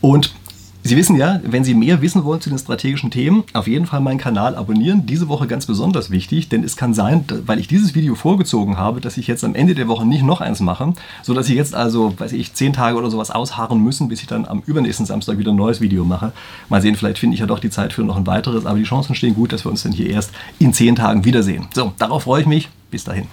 Und 0.00 0.34
Sie 0.82 0.96
wissen 0.96 1.16
ja, 1.16 1.40
wenn 1.44 1.62
Sie 1.62 1.74
mehr 1.74 2.00
wissen 2.00 2.24
wollen 2.24 2.40
zu 2.40 2.48
den 2.48 2.58
strategischen 2.58 3.10
Themen, 3.10 3.44
auf 3.52 3.68
jeden 3.68 3.84
Fall 3.84 4.00
meinen 4.00 4.18
Kanal 4.18 4.56
abonnieren. 4.56 5.04
Diese 5.04 5.28
Woche 5.28 5.46
ganz 5.46 5.66
besonders 5.66 6.10
wichtig, 6.10 6.48
denn 6.48 6.64
es 6.64 6.76
kann 6.76 6.94
sein, 6.94 7.24
weil 7.44 7.58
ich 7.58 7.68
dieses 7.68 7.94
Video 7.94 8.14
vorgezogen 8.14 8.78
habe, 8.78 9.02
dass 9.02 9.18
ich 9.18 9.26
jetzt 9.26 9.44
am 9.44 9.54
Ende 9.54 9.74
der 9.74 9.88
Woche 9.88 10.06
nicht 10.06 10.22
noch 10.22 10.40
eins 10.40 10.60
mache, 10.60 10.94
sodass 11.22 11.46
Sie 11.46 11.54
jetzt 11.54 11.74
also, 11.74 12.18
weiß 12.18 12.32
ich, 12.32 12.54
zehn 12.54 12.72
Tage 12.72 12.96
oder 12.96 13.10
sowas 13.10 13.30
ausharren 13.30 13.82
müssen, 13.82 14.08
bis 14.08 14.22
ich 14.22 14.26
dann 14.26 14.46
am 14.46 14.62
übernächsten 14.64 15.04
Samstag 15.04 15.36
wieder 15.36 15.52
ein 15.52 15.56
neues 15.56 15.82
Video 15.82 16.04
mache. 16.04 16.32
Mal 16.70 16.80
sehen, 16.80 16.96
vielleicht 16.96 17.18
finde 17.18 17.34
ich 17.34 17.40
ja 17.40 17.46
doch 17.46 17.58
die 17.58 17.70
Zeit 17.70 17.92
für 17.92 18.02
noch 18.02 18.16
ein 18.16 18.26
weiteres, 18.26 18.64
aber 18.64 18.78
die 18.78 18.84
Chancen 18.84 19.14
stehen 19.14 19.34
gut, 19.34 19.52
dass 19.52 19.66
wir 19.66 19.70
uns 19.70 19.82
dann 19.82 19.92
hier 19.92 20.08
erst 20.08 20.32
in 20.58 20.72
zehn 20.72 20.96
Tagen 20.96 21.26
wiedersehen. 21.26 21.68
So, 21.74 21.92
darauf 21.98 22.22
freue 22.22 22.40
ich 22.40 22.46
mich. 22.46 22.70
Bis 22.90 23.04
dahin. 23.04 23.26